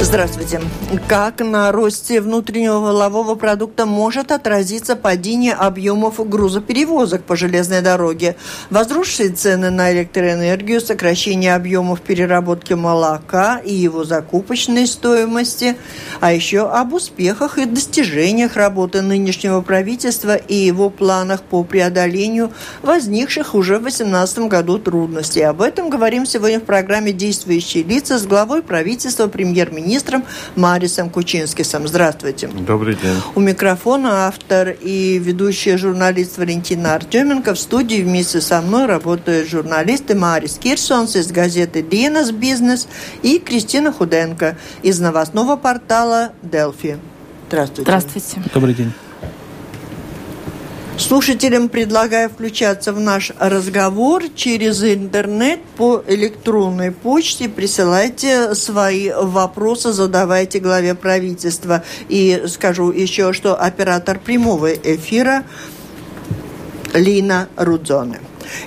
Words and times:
Здравствуйте. 0.00 0.60
Как 1.08 1.38
на 1.40 1.70
росте 1.70 2.20
внутреннего 2.20 2.80
волового 2.80 3.36
продукта 3.36 3.86
может 3.86 4.32
отразиться 4.32 4.96
падение 4.96 5.54
объемов 5.54 6.28
грузоперевозок 6.28 7.22
по 7.22 7.36
железной 7.36 7.80
дороге? 7.80 8.36
Возросшие 8.70 9.30
цены 9.30 9.70
на 9.70 9.92
электроэнергию, 9.92 10.80
сокращение 10.80 11.54
объемов 11.54 12.00
переработки 12.00 12.74
молока 12.74 13.58
и 13.58 13.72
его 13.72 14.04
закупочной 14.04 14.88
стоимости, 14.88 15.76
а 16.20 16.32
еще 16.32 16.68
об 16.68 16.92
успехах 16.92 17.58
и 17.58 17.64
достижениях 17.64 18.56
работы 18.56 19.00
нынешнего 19.00 19.60
правительства 19.60 20.34
и 20.34 20.54
его 20.54 20.90
планах 20.90 21.42
по 21.42 21.62
преодолению 21.62 22.52
возникших 22.82 23.54
уже 23.54 23.78
в 23.78 23.82
2018 23.82 24.38
году 24.40 24.78
трудностей. 24.78 25.42
Об 25.42 25.62
этом 25.62 25.88
говорим 25.88 26.26
сегодня 26.26 26.58
в 26.58 26.64
программе 26.64 27.12
«Действующие 27.12 27.84
лица» 27.84 28.18
с 28.18 28.26
главой 28.26 28.62
правительства 28.62 29.28
премьер-министра 29.28 29.83
министром 29.84 30.24
Марисом 30.56 31.10
Кучинскисом. 31.10 31.86
Здравствуйте. 31.86 32.48
Добрый 32.48 32.94
день. 32.94 33.16
У 33.34 33.40
микрофона 33.40 34.26
автор 34.26 34.70
и 34.70 35.18
ведущая 35.18 35.76
журналист 35.76 36.38
Валентина 36.38 36.94
Артеменко. 36.94 37.54
В 37.54 37.58
студии 37.58 38.02
вместе 38.02 38.40
со 38.40 38.60
мной 38.60 38.86
работают 38.86 39.48
журналисты 39.48 40.14
Марис 40.14 40.58
Кирсонс 40.58 41.16
из 41.16 41.30
газеты 41.30 41.82
«Динас 41.82 42.30
Бизнес» 42.30 42.88
и 43.22 43.38
Кристина 43.38 43.92
Худенко 43.92 44.56
из 44.82 45.00
новостного 45.00 45.56
портала 45.56 46.32
«Делфи». 46.42 46.98
Здравствуйте. 47.48 47.82
Здравствуйте. 47.82 48.42
Добрый 48.52 48.74
день. 48.74 48.92
Слушателям 50.96 51.68
предлагаю 51.68 52.30
включаться 52.30 52.92
в 52.92 53.00
наш 53.00 53.32
разговор 53.40 54.22
через 54.34 54.82
интернет 54.84 55.60
по 55.76 56.02
электронной 56.06 56.92
почте. 56.92 57.48
Присылайте 57.48 58.54
свои 58.54 59.10
вопросы, 59.10 59.92
задавайте 59.92 60.60
главе 60.60 60.94
правительства. 60.94 61.82
И 62.08 62.44
скажу 62.46 62.92
еще, 62.92 63.32
что 63.32 63.60
оператор 63.60 64.20
прямого 64.20 64.72
эфира 64.72 65.44
Лина 66.94 67.48
Рудзоне. 67.56 68.20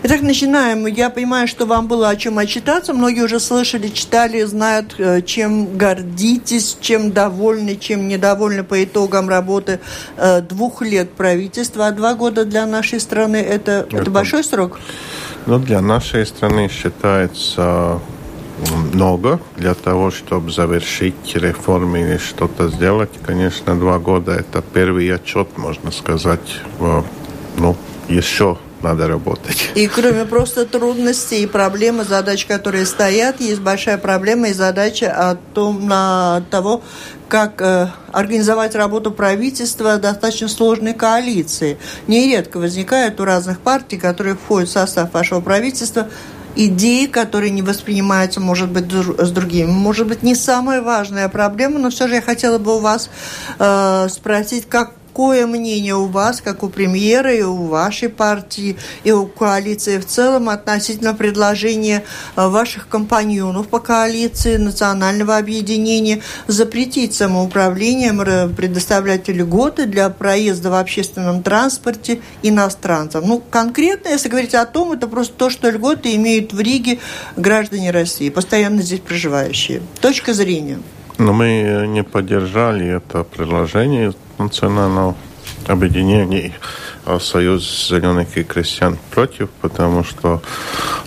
Итак, 0.04 0.22
начинаем. 0.22 0.86
Я 0.88 1.10
понимаю, 1.10 1.48
что 1.48 1.66
вам 1.66 1.88
было 1.88 2.10
о 2.10 2.16
чем 2.16 2.38
отчитаться. 2.38 2.94
Многие 2.94 3.22
уже 3.22 3.40
слышали, 3.40 3.88
читали, 3.88 4.44
знают, 4.44 4.96
э, 4.98 5.22
чем 5.22 5.78
гордитесь, 5.78 6.78
чем 6.80 7.12
довольны, 7.12 7.76
чем 7.76 8.08
недовольны 8.08 8.64
по 8.64 8.84
итогам 8.84 9.30
работы 9.30 9.80
э, 10.18 10.42
двух 10.42 10.82
лет 10.82 11.12
правительства. 11.12 11.88
А 11.88 11.92
два 11.92 12.14
года 12.14 12.46
для 12.46 12.66
нашей 12.66 13.00
страны 13.00 13.38
это, 13.38 13.86
это, 13.88 13.98
это 13.98 14.12
большой 14.12 14.44
срок? 14.44 14.80
Ну, 15.46 15.60
для 15.60 15.82
нашей 15.82 16.26
страны 16.26 16.70
считается 16.70 18.00
много 18.94 19.40
для 19.56 19.74
того, 19.74 20.12
чтобы 20.12 20.52
завершить 20.52 21.36
реформы 21.36 22.02
или 22.02 22.18
что-то 22.18 22.70
сделать. 22.70 23.12
Конечно, 23.26 23.76
два 23.76 24.00
года– 24.00 24.32
это 24.34 24.62
первый 24.62 25.14
отчет, 25.14 25.58
можно 25.58 25.92
сказать, 25.92 26.62
ну, 26.80 27.76
еще 28.10 28.58
надо 28.82 29.08
работать. 29.08 29.72
И 29.76 29.88
кроме 29.88 30.26
просто 30.26 30.66
трудностей 30.66 31.44
и 31.44 31.48
проблем, 31.48 32.02
и 32.02 32.04
задач, 32.04 32.46
которые 32.46 32.86
стоят, 32.86 33.42
есть 33.42 33.62
большая 33.62 33.98
проблема 33.98 34.50
и 34.50 34.54
задача 34.54 35.12
о 35.12 35.36
том, 35.54 35.88
на 35.88 36.44
того, 36.52 36.82
как 37.28 37.62
э, 37.62 37.90
организовать 38.12 38.76
работу 38.76 39.12
правительства 39.12 39.98
достаточно 39.98 40.48
сложной 40.48 40.94
коалиции. 40.94 41.78
Нередко 42.08 42.58
возникают 42.58 43.20
у 43.20 43.26
разных 43.26 43.60
партий, 43.60 43.98
которые 43.98 44.36
входят 44.36 44.70
в 44.70 44.72
состав 44.72 45.14
вашего 45.14 45.42
правительства, 45.42 46.08
идеи, 46.56 47.06
которые 47.06 47.52
не 47.52 47.62
воспринимаются, 47.62 48.40
может 48.40 48.70
быть, 48.70 48.92
с 48.92 49.32
другими. 49.32 49.70
Может 49.70 50.08
быть, 50.08 50.24
не 50.24 50.36
самая 50.36 50.82
важная 50.82 51.30
проблема, 51.30 51.80
но 51.80 51.90
все 51.90 52.08
же 52.08 52.16
я 52.16 52.22
хотела 52.22 52.58
бы 52.58 52.78
у 52.78 52.80
вас 52.80 53.10
э, 53.60 54.08
спросить, 54.10 54.68
как 54.68 54.94
какое 55.18 55.48
мнение 55.48 55.96
у 55.96 56.06
вас, 56.06 56.42
как 56.42 56.62
у 56.62 56.70
премьера, 56.70 57.34
и 57.34 57.42
у 57.42 57.66
вашей 57.66 58.08
партии, 58.08 58.78
и 59.04 59.12
у 59.12 59.26
коалиции 59.26 59.98
в 59.98 60.06
целом 60.06 60.48
относительно 60.48 61.16
предложения 61.16 62.04
э, 62.36 62.48
ваших 62.48 62.88
компаньонов 62.88 63.68
по 63.68 63.80
коалиции 63.80 64.58
национального 64.58 65.38
объединения 65.38 66.22
запретить 66.46 67.16
самоуправлением 67.16 68.54
предоставлять 68.56 69.28
льготы 69.28 69.88
для 69.88 70.10
проезда 70.10 70.70
в 70.70 70.76
общественном 70.76 71.42
транспорте 71.42 72.22
иностранцам? 72.44 73.24
Ну, 73.26 73.42
конкретно, 73.50 74.10
если 74.10 74.30
говорить 74.30 74.54
о 74.54 74.68
том, 74.68 74.92
это 74.92 75.08
просто 75.08 75.34
то, 75.34 75.50
что 75.50 75.72
льготы 75.72 76.14
имеют 76.14 76.54
в 76.54 76.60
Риге 76.60 77.00
граждане 77.36 77.90
России, 77.90 78.30
постоянно 78.30 78.84
здесь 78.84 79.00
проживающие. 79.00 79.82
Точка 80.00 80.36
зрения. 80.36 80.78
Но 81.18 81.34
мы 81.34 81.88
не 81.88 82.04
поддержали 82.04 82.86
это 82.86 83.24
предложение 83.24 84.14
национального 84.38 85.16
объединения 85.68 86.54
Союз 87.20 87.88
зеленых 87.90 88.38
и 88.38 88.44
крестьян 88.44 88.98
против, 89.12 89.50
потому 89.62 90.04
что 90.04 90.42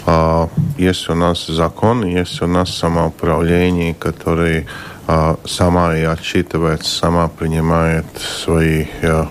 а, 0.07 0.49
есть 0.79 1.11
у 1.11 1.15
нас 1.15 1.47
закон, 1.47 2.05
есть 2.07 2.41
у 2.41 2.47
нас 2.47 2.75
самоуправление, 2.75 3.95
который 3.95 4.67
а, 5.07 5.37
сама 5.45 5.97
и 5.97 6.03
отчитывает, 6.03 6.87
сама 6.87 7.29
принимает 7.29 8.07
свои 8.17 8.87
а, 9.03 9.29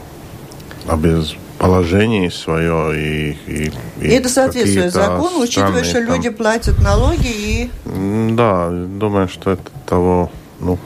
обез 0.87 1.35
положение 1.57 2.31
свое 2.31 2.95
и, 2.95 3.37
и, 3.45 3.71
и, 3.99 4.07
и 4.07 4.07
это 4.11 4.29
соответствует 4.29 4.93
закону, 4.93 5.41
учитывая, 5.41 5.83
что 5.83 5.95
там... 5.95 6.15
люди 6.15 6.29
платят 6.29 6.79
налоги 6.79 7.27
и 7.27 7.71
да, 7.85 8.69
думаю, 8.69 9.27
что 9.27 9.51
это 9.51 9.63
того, 9.85 10.31
ну 10.59 10.77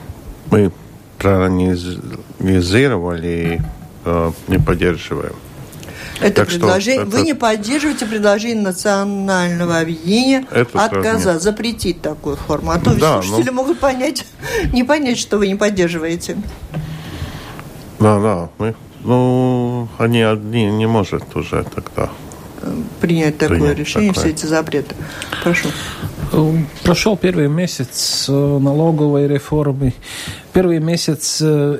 мы 0.50 0.72
проанализировали 1.18 3.26
и 3.26 3.60
э, 4.04 4.32
не 4.48 4.58
поддерживаем. 4.58 5.34
Это 6.20 6.36
так 6.36 6.48
предложение. 6.48 7.00
Что, 7.00 7.08
это... 7.08 7.16
Вы 7.16 7.22
не 7.22 7.34
поддерживаете 7.34 8.06
предложение 8.06 8.62
национального 8.62 9.78
объединения 9.78 10.46
это 10.50 10.84
отказа, 10.84 11.38
запретить 11.38 12.02
такую 12.02 12.36
форму. 12.36 12.70
А 12.70 12.78
то 12.78 12.94
да, 12.94 13.22
слушатели 13.22 13.50
но... 13.50 13.52
Ну. 13.52 13.62
могут 13.62 13.80
понять, 13.80 14.24
не 14.72 14.84
понять, 14.84 15.18
что 15.18 15.38
вы 15.38 15.48
не 15.48 15.56
поддерживаете. 15.56 16.36
Да, 17.98 18.20
да. 18.20 18.48
Мы, 18.58 18.74
ну, 19.02 19.88
они 19.98 20.22
одни 20.22 20.66
не 20.66 20.86
может 20.86 21.36
уже 21.36 21.64
тогда 21.74 22.10
принять 23.00 23.38
такое 23.38 23.58
принять 23.58 23.78
решение, 23.78 24.12
такое. 24.12 24.24
все 24.24 24.34
эти 24.34 24.46
запреты. 24.46 24.94
Прошу. 25.42 25.68
Прошел 26.82 27.16
первый 27.16 27.48
месяц 27.48 28.26
э, 28.28 28.32
налоговой 28.32 29.28
реформы, 29.28 29.94
первый 30.52 30.80
месяц. 30.80 31.40
Э, 31.40 31.78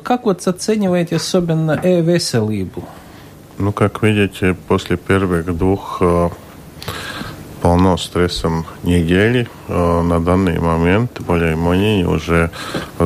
как 0.00 0.24
вот 0.24 0.46
оцениваете 0.46 1.16
особенно 1.16 1.80
e-веселибу? 1.82 2.84
Ну, 3.58 3.72
как 3.72 4.02
видите, 4.02 4.56
после 4.68 4.96
первых 4.96 5.56
двух 5.56 5.98
э, 6.00 6.30
полно 7.60 7.96
стрессом 7.96 8.66
недели. 8.82 9.48
На 9.68 10.20
данный 10.20 10.58
момент 10.58 11.20
более-менее 11.20 12.06
уже 12.06 12.50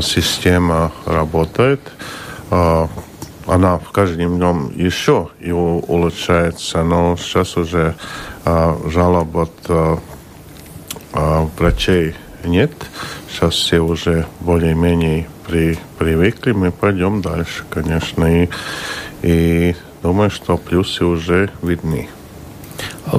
система 0.01 0.93
работает 1.07 1.81
она 3.49 3.79
в 3.79 3.91
каждом 3.91 4.37
днем 4.37 4.71
еще 4.75 5.31
и 5.41 5.51
улучшается, 5.51 6.85
но 6.85 7.17
сейчас 7.17 7.57
уже 7.57 7.95
а, 8.45 8.79
жалоб 8.87 9.37
от 9.37 9.53
а, 9.69 9.99
а, 11.15 11.49
врачей 11.59 12.15
нет. 12.45 12.73
Сейчас 13.29 13.55
все 13.55 13.81
уже 13.81 14.27
более-менее 14.41 15.29
при, 15.47 15.79
привыкли. 15.99 16.53
Мы 16.53 16.71
пойдем 16.71 17.23
дальше, 17.23 17.65
конечно. 17.71 18.45
И, 18.45 18.49
и 19.23 19.75
думаю, 20.03 20.31
что 20.31 20.59
плюсы 20.59 21.05
уже 21.05 21.51
видны 21.63 22.09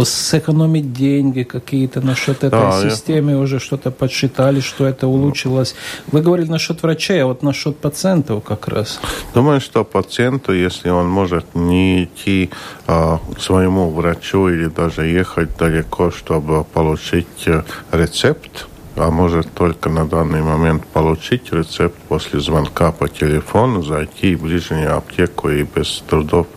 сэкономить 0.03 0.93
деньги 0.93 1.43
какие-то 1.43 2.01
насчет 2.01 2.43
этой 2.43 2.51
да, 2.51 2.89
системы, 2.89 3.31
я... 3.31 3.37
уже 3.37 3.59
что-то 3.59 3.91
подсчитали, 3.91 4.59
что 4.59 4.85
это 4.85 5.07
улучшилось. 5.07 5.75
Вы 6.11 6.21
говорили 6.21 6.49
насчет 6.49 6.83
врачей, 6.83 7.23
а 7.23 7.25
вот 7.25 7.43
насчет 7.43 7.77
пациентов 7.77 8.43
как 8.43 8.67
раз. 8.67 8.99
Думаю, 9.33 9.61
что 9.61 9.83
пациенту, 9.83 10.53
если 10.53 10.89
он 10.89 11.09
может 11.09 11.55
не 11.55 12.03
идти 12.03 12.49
а, 12.87 13.19
к 13.35 13.41
своему 13.41 13.89
врачу 13.89 14.49
или 14.49 14.67
даже 14.67 15.05
ехать 15.05 15.57
далеко, 15.57 16.11
чтобы 16.11 16.63
получить 16.63 17.47
э, 17.47 17.63
рецепт, 17.91 18.67
а 18.95 19.11
может 19.11 19.51
только 19.53 19.89
на 19.89 20.05
данный 20.05 20.41
момент 20.41 20.85
получить 20.87 21.51
рецепт 21.53 21.95
после 22.07 22.39
звонка 22.39 22.91
по 22.91 23.07
телефону, 23.07 23.81
зайти 23.81 24.35
в 24.35 24.43
ближнюю 24.43 24.95
аптеку 24.95 25.49
и 25.49 25.63
без 25.63 26.03
трудов 26.07 26.47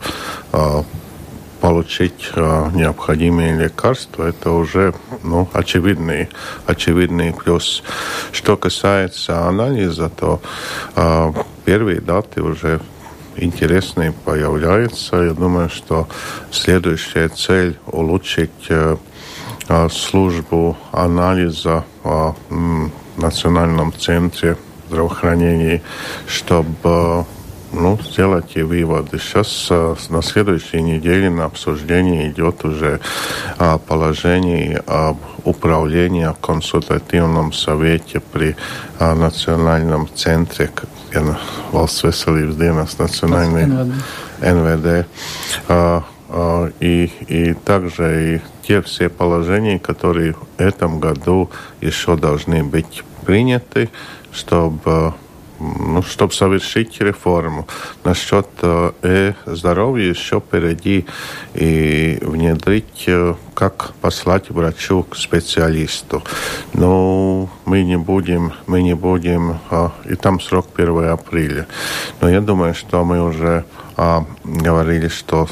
а, 0.53 0.85
получить 1.62 2.32
э, 2.35 2.70
необходимые 2.75 3.56
лекарства, 3.56 4.25
это 4.25 4.50
уже 4.50 4.94
ну, 5.23 5.49
очевидный, 5.53 6.29
очевидный 6.67 7.32
плюс. 7.32 7.85
Что 8.32 8.56
касается 8.56 9.47
анализа, 9.47 10.11
то 10.11 10.43
э, 10.97 11.32
первые 11.64 12.00
даты 12.00 12.43
уже 12.43 12.81
интересные 13.37 14.11
появляются. 14.11 15.23
Я 15.23 15.35
думаю, 15.35 15.69
что 15.70 16.09
следующая 16.50 17.29
цель 17.29 17.79
улучшить 17.87 18.67
э, 18.69 18.97
службу 19.88 20.76
анализа 20.91 21.85
Национальном 23.17 23.93
центре 23.93 24.56
здравоохранения, 24.88 25.81
чтобы 26.26 27.25
ну, 27.73 27.99
сделайте 28.03 28.65
выводы. 28.65 29.19
Сейчас 29.19 29.71
на 30.11 30.23
следующей 30.23 30.83
неделе 30.83 31.31
на 31.31 31.45
обсуждение 31.47 32.31
идет 32.31 32.65
уже 32.65 33.01
а, 33.59 33.79
положение 33.79 34.83
об 34.87 35.19
управлении, 35.45 36.25
о 36.25 36.35
консультативном 36.35 37.53
совете 37.53 38.21
при 38.21 38.57
а, 38.99 39.15
Национальном 39.15 40.09
центре 40.15 40.71
valsts 41.73 42.05
veselības 42.05 42.57
dienas 42.57 42.99
национальный 42.99 43.67
НВД. 44.41 45.07
А, 45.69 46.03
а, 46.29 46.71
и, 46.81 47.11
и 47.29 47.55
также 47.55 48.37
и 48.37 48.41
те 48.67 48.81
все 48.83 49.09
положения, 49.09 49.79
которые 49.79 50.33
в 50.33 50.47
этом 50.57 51.01
году 51.01 51.51
еще 51.81 52.17
должны 52.17 52.65
быть 52.65 53.05
приняты, 53.27 53.91
чтобы 54.33 55.15
ну, 55.62 56.03
чтобы 56.03 56.32
совершить 56.32 57.00
реформу. 57.00 57.67
Насчет 58.05 58.49
э, 58.62 59.32
здоровья 59.47 60.09
еще 60.09 60.41
впереди 60.41 61.06
и 61.55 62.19
внедрить, 62.20 63.09
как 63.55 63.93
послать 64.00 64.50
врачу 64.50 65.05
к 65.05 65.17
специалисту. 65.17 66.23
Но 66.73 67.49
мы 67.64 67.85
не 67.85 67.97
будем, 67.97 68.53
мы 68.67 68.82
не 68.82 68.94
будем, 68.94 69.59
и 70.05 70.14
там 70.17 70.41
срок 70.41 70.67
1 70.75 71.11
апреля. 71.11 71.67
Но 72.20 72.29
я 72.29 72.41
думаю, 72.41 72.75
что 72.75 73.05
мы 73.05 73.23
уже 73.23 73.65
э, 73.97 74.20
говорили, 74.44 75.08
что 75.08 75.49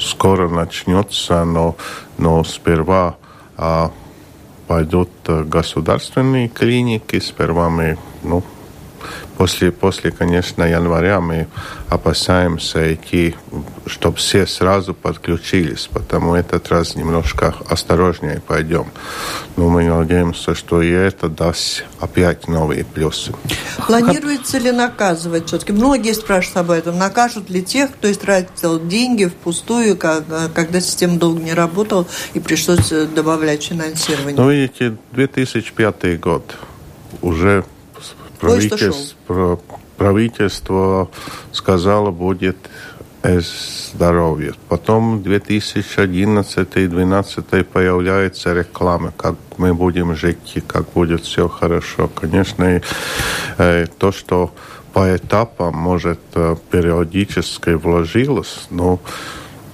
скоро 0.00 0.48
начнется, 0.48 1.44
но, 1.44 1.76
но 2.18 2.42
сперва 2.42 3.16
э, 3.56 3.88
пойдут 4.66 5.10
государственные 5.26 6.48
клиники, 6.48 7.20
сперва 7.20 7.68
мы 7.68 7.96
ну, 8.24 8.42
После, 9.36 9.72
после, 9.72 10.10
конечно, 10.10 10.62
января 10.62 11.20
мы 11.20 11.48
опасаемся 11.88 12.94
идти, 12.94 13.34
чтобы 13.86 14.16
все 14.16 14.46
сразу 14.46 14.94
подключились, 14.94 15.88
потому 15.92 16.34
этот 16.34 16.68
раз 16.68 16.94
немножко 16.94 17.54
осторожнее 17.68 18.40
пойдем. 18.46 18.86
Но 19.56 19.68
мы 19.68 19.84
надеемся, 19.84 20.54
что 20.54 20.82
и 20.82 20.90
это 20.90 21.28
даст 21.28 21.84
опять 22.00 22.48
новые 22.48 22.84
плюсы. 22.84 23.32
Планируется 23.86 24.58
ли 24.58 24.70
наказывать 24.70 25.48
все-таки? 25.48 25.72
Многие 25.72 26.14
спрашивают 26.14 26.56
об 26.56 26.70
этом. 26.70 26.98
Накажут 26.98 27.50
ли 27.50 27.62
тех, 27.62 27.92
кто 27.92 28.10
истратил 28.10 28.84
деньги 28.84 29.26
впустую, 29.26 29.96
когда 29.96 30.80
система 30.80 31.18
долго 31.18 31.42
не 31.42 31.54
работала 31.54 32.06
и 32.34 32.40
пришлось 32.40 32.88
добавлять 32.88 33.64
финансирование? 33.64 34.36
Ну, 34.36 34.50
видите, 34.50 34.96
2005 35.12 36.20
год 36.20 36.56
уже 37.22 37.64
правительство, 38.40 39.60
правительство 39.96 41.08
сказало, 41.52 42.10
будет 42.10 42.56
здоровье. 43.94 44.52
Потом 44.68 45.22
2011-2012 45.22 47.64
появляется 47.64 48.52
реклама, 48.52 49.12
как 49.16 49.36
мы 49.56 49.72
будем 49.74 50.14
жить, 50.14 50.52
и 50.56 50.60
как 50.60 50.92
будет 50.92 51.22
все 51.22 51.48
хорошо. 51.48 52.08
Конечно, 52.08 52.82
э, 53.58 53.86
то, 53.98 54.12
что 54.12 54.52
по 54.92 55.16
этапам, 55.16 55.74
может, 55.76 56.20
э, 56.34 56.56
периодически 56.70 57.70
вложилось, 57.70 58.66
но, 58.70 59.00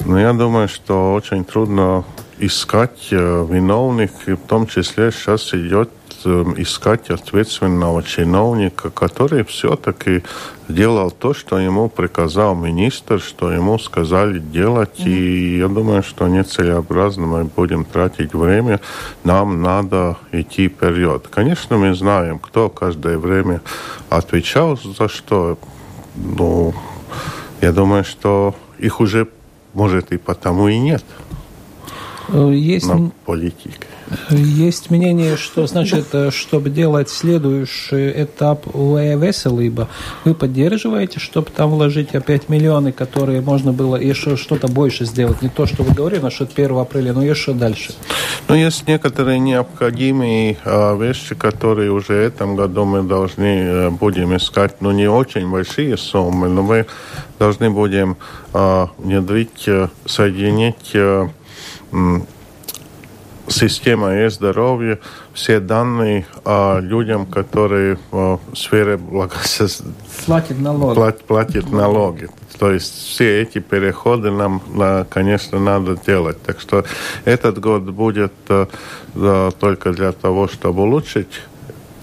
но 0.06 0.20
я 0.20 0.32
думаю, 0.32 0.68
что 0.68 1.14
очень 1.14 1.44
трудно 1.44 2.04
искать 2.38 3.08
э, 3.10 3.46
виновных, 3.50 4.10
и 4.28 4.32
в 4.32 4.40
том 4.46 4.66
числе 4.66 5.10
сейчас 5.10 5.54
идет 5.54 5.90
искать 6.26 7.11
ответственного 7.11 8.02
чиновника, 8.02 8.90
который 8.90 9.44
все-таки 9.44 10.22
делал 10.69 11.11
то, 11.11 11.34
что 11.34 11.58
ему 11.58 11.88
приказал 11.88 12.55
министр, 12.55 13.20
что 13.20 13.52
ему 13.52 13.78
сказали 13.78 14.38
делать. 14.38 14.99
Mm-hmm. 14.99 15.08
И 15.08 15.58
я 15.58 15.69
думаю, 15.69 16.02
что 16.02 16.28
нецелесообразно 16.28 17.26
мы 17.26 17.44
будем 17.44 17.84
тратить 17.84 18.34
время. 18.34 18.81
Нам 19.25 19.62
надо 19.62 20.17
идти 20.32 20.69
вперед. 20.69 21.28
Конечно, 21.28 21.76
мы 21.76 21.94
знаем, 21.94 22.38
кто 22.38 22.69
каждое 22.69 23.19
время 23.19 23.61
отвечал 24.08 24.76
за 24.76 25.08
что. 25.08 25.58
Но 26.14 26.72
я 27.61 27.72
думаю, 27.72 28.05
что 28.05 28.55
их 28.78 29.00
уже, 29.00 29.28
может, 29.75 30.12
и 30.12 30.17
потому 30.17 30.69
и 30.69 30.78
нет. 30.78 31.05
Есть... 32.28 32.87
На 32.87 33.11
политике. 33.25 33.87
Есть 34.31 34.90
мнение, 34.90 35.37
что, 35.37 35.67
значит, 35.67 36.06
э, 36.12 36.31
чтобы 36.32 36.69
делать 36.70 37.08
следующий 37.08 38.11
этап 38.22 38.67
веселыба, 38.75 39.88
вы 40.25 40.34
поддерживаете, 40.34 41.20
чтобы 41.20 41.50
там 41.50 41.70
вложить 41.70 42.14
опять 42.14 42.49
миллионы, 42.49 42.90
которые 42.93 43.40
можно 43.40 43.72
было 43.72 43.96
еще 43.96 44.37
что-то 44.37 44.67
больше 44.67 45.05
сделать? 45.05 45.43
Не 45.43 45.49
то, 45.49 45.67
что 45.67 45.84
вы 45.84 45.94
говорили 45.94 46.20
насчет 46.20 46.50
1 46.52 46.76
апреля, 46.78 47.12
но 47.12 47.22
еще 47.22 47.52
дальше. 47.52 47.93
Ну, 48.49 48.56
есть 48.56 48.88
некоторые 48.88 49.38
необходимые 49.38 50.58
а, 50.64 50.96
вещи, 50.96 51.37
которые 51.37 51.93
уже 51.93 52.14
в 52.14 52.26
этом 52.26 52.56
году 52.56 52.84
мы 52.84 53.02
должны 53.02 53.44
э, 53.44 53.90
будем 53.90 54.37
искать, 54.37 54.81
ну, 54.81 54.90
не 54.90 55.08
очень 55.08 55.49
большие 55.49 55.96
суммы, 55.96 56.49
но 56.49 56.62
мы 56.62 56.87
должны 57.38 57.70
будем 57.70 58.17
а, 58.52 58.88
внедрить, 58.99 59.69
э, 59.69 59.88
соединить 60.05 60.96
система 63.48 64.14
e-здоровья, 64.14 64.98
все 65.34 65.60
данные 65.60 66.26
о 66.44 66.78
людям, 66.81 67.26
которые 67.26 67.98
в 68.10 68.40
сфере 68.54 68.96
благосостояния 68.96 69.94
платят 70.26 70.58
налоги. 70.58 70.94
Плат, 70.94 71.25
платят 71.25 71.70
налоги. 71.70 72.28
То 72.58 72.70
есть 72.70 72.92
все 72.92 73.42
эти 73.42 73.58
переходы 73.58 74.31
нам, 74.31 74.62
конечно, 75.08 75.58
надо 75.58 75.96
делать. 75.96 76.42
Так 76.42 76.60
что 76.60 76.84
этот 77.25 77.58
год 77.58 77.84
будет 77.84 78.32
э, 78.48 79.50
только 79.58 79.93
для 79.93 80.12
того, 80.12 80.46
чтобы 80.46 80.82
улучшить 80.82 81.40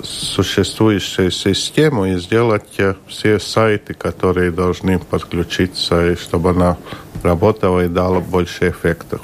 существующую 0.01 1.31
систему 1.31 2.05
и 2.05 2.17
сделать 2.17 2.79
э, 2.79 2.95
все 3.07 3.39
сайты, 3.39 3.93
которые 3.93 4.51
должны 4.51 4.99
подключиться, 4.99 6.11
и 6.11 6.15
чтобы 6.15 6.51
она 6.51 6.77
работала 7.23 7.85
и 7.85 7.87
дала 7.87 8.19
больше 8.19 8.69
эффектов. 8.69 9.21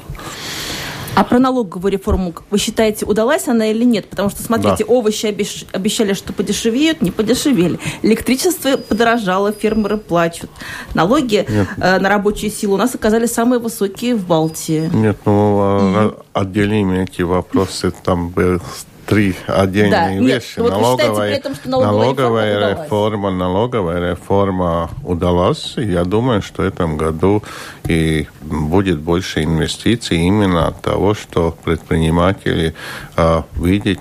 А 1.16 1.24
про 1.24 1.38
налоговую 1.38 1.92
реформу, 1.92 2.34
вы 2.50 2.58
считаете, 2.58 3.06
удалась 3.06 3.48
она 3.48 3.68
или 3.68 3.84
нет? 3.84 4.10
Потому 4.10 4.30
что, 4.30 4.42
смотрите, 4.42 4.84
да. 4.84 4.86
овощи 4.86 5.28
обещали, 5.72 6.14
что 6.14 6.34
подешевеют, 6.34 7.02
не 7.02 7.12
подешевели. 7.12 7.80
Электричество 8.02 8.78
подорожало, 8.78 9.52
фермеры 9.52 9.98
плачут. 9.98 10.50
Налоги 10.96 11.46
э, 11.48 12.00
на 12.00 12.10
рабочую 12.10 12.50
силу 12.50 12.76
у 12.76 12.78
нас 12.78 12.96
оказались 12.96 13.32
самые 13.32 13.60
высокие 13.60 14.16
в 14.16 14.26
Балтии. 14.26 14.90
Нет, 14.92 15.18
ну, 15.26 15.60
mm. 15.60 16.24
отделим 16.34 16.92
эти 16.92 17.22
вопросы. 17.22 17.94
Там 18.04 18.30
был 18.30 18.60
три 19.06 19.36
отдельные 19.48 19.92
да, 19.92 20.36
вещи. 20.36 20.60
Нет, 20.60 20.70
налоговая, 20.70 21.36
этом, 21.36 21.54
налоговая, 21.66 22.04
налоговая 22.04 22.84
реформа, 22.84 23.32
налоговая 23.32 24.12
реформа 24.12 24.90
удалась. 25.04 25.74
Я 25.78 26.04
думаю, 26.04 26.42
что 26.42 26.64
в 26.64 26.66
этом 26.66 26.98
году 26.98 27.44
и 27.88 28.28
будет 28.42 29.00
больше 29.00 29.44
инвестиций 29.44 30.18
именно 30.18 30.68
от 30.68 30.82
того, 30.82 31.14
что 31.14 31.56
предприниматели 31.64 32.74
а, 33.16 33.46
видят 33.56 34.00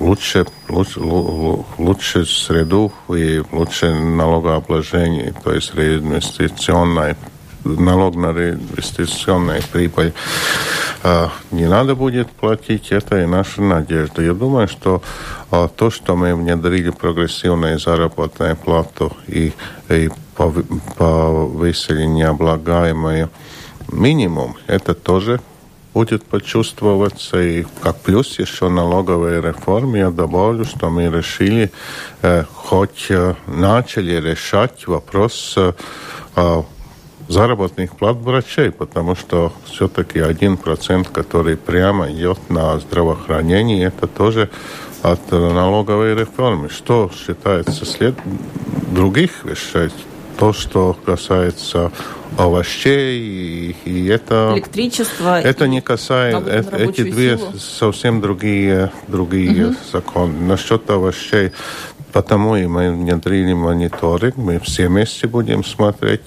лучше, 0.00 0.46
лучше, 0.68 1.00
лучше 1.00 2.26
среду 2.26 2.92
и 3.08 3.42
лучше 3.52 3.92
налогообложение, 3.94 5.34
то 5.42 5.52
есть 5.52 5.74
реинвестиционная 5.74 7.16
налог 7.64 8.16
на 8.16 8.30
инвестиционную 8.30 9.62
прибыль 9.72 10.12
а, 11.06 11.30
не 11.50 11.66
надо 11.66 11.94
будет 11.94 12.30
платить, 12.30 12.90
это 12.90 13.20
и 13.20 13.26
наша 13.26 13.60
надежда. 13.60 14.22
Я 14.22 14.32
думаю, 14.32 14.68
что 14.68 15.02
а, 15.50 15.68
то, 15.68 15.90
что 15.90 16.16
мы 16.16 16.34
внедрили 16.34 16.88
прогрессивную 16.88 17.78
заработную 17.78 18.56
плату 18.56 19.14
и, 19.26 19.52
и 19.90 20.10
повысили 20.34 22.04
необлагаемый 22.04 23.28
минимум, 23.92 24.56
это 24.66 24.94
тоже 24.94 25.40
будет 25.92 26.24
почувствоваться. 26.24 27.40
И 27.40 27.66
как 27.82 28.00
плюс 28.00 28.38
еще 28.38 28.70
налоговой 28.70 29.42
реформе 29.42 30.00
я 30.00 30.10
добавлю, 30.10 30.64
что 30.64 30.88
мы 30.88 31.04
решили, 31.04 31.70
э, 32.22 32.44
хоть 32.52 33.06
э, 33.10 33.34
начали 33.46 34.20
решать 34.20 34.86
вопрос 34.86 35.54
э, 35.56 35.72
заработных 37.28 37.96
плат 37.96 38.16
врачей, 38.16 38.70
потому 38.70 39.14
что 39.14 39.52
все-таки 39.66 40.18
один 40.20 40.56
процент, 40.56 41.08
который 41.08 41.56
прямо 41.56 42.10
идет 42.10 42.38
на 42.48 42.78
здравоохранение, 42.78 43.86
это 43.86 44.06
тоже 44.06 44.50
от 45.02 45.30
налоговой 45.30 46.14
реформы. 46.14 46.68
Что 46.68 47.10
считается 47.14 47.84
след 47.84 48.14
других 48.92 49.44
вещей? 49.44 49.90
то, 50.38 50.52
что 50.52 50.96
касается 51.04 51.92
овощей, 52.36 53.20
и, 53.20 53.76
и 53.84 54.06
это... 54.06 54.52
Электричество. 54.54 55.40
Это 55.40 55.68
не 55.68 55.80
касается... 55.80 56.50
Это, 56.50 56.76
эти 56.76 57.02
две 57.02 57.38
силу. 57.38 57.52
совсем 57.58 58.20
другие, 58.20 58.90
другие 59.06 59.68
угу. 59.68 59.76
законы. 59.92 60.40
Насчет 60.40 60.88
овощей, 60.90 61.52
потому 62.12 62.56
и 62.56 62.66
мы 62.66 62.90
внедрили 62.90 63.52
мониторинг, 63.52 64.36
мы 64.36 64.58
все 64.58 64.88
вместе 64.88 65.28
будем 65.28 65.64
смотреть, 65.64 66.22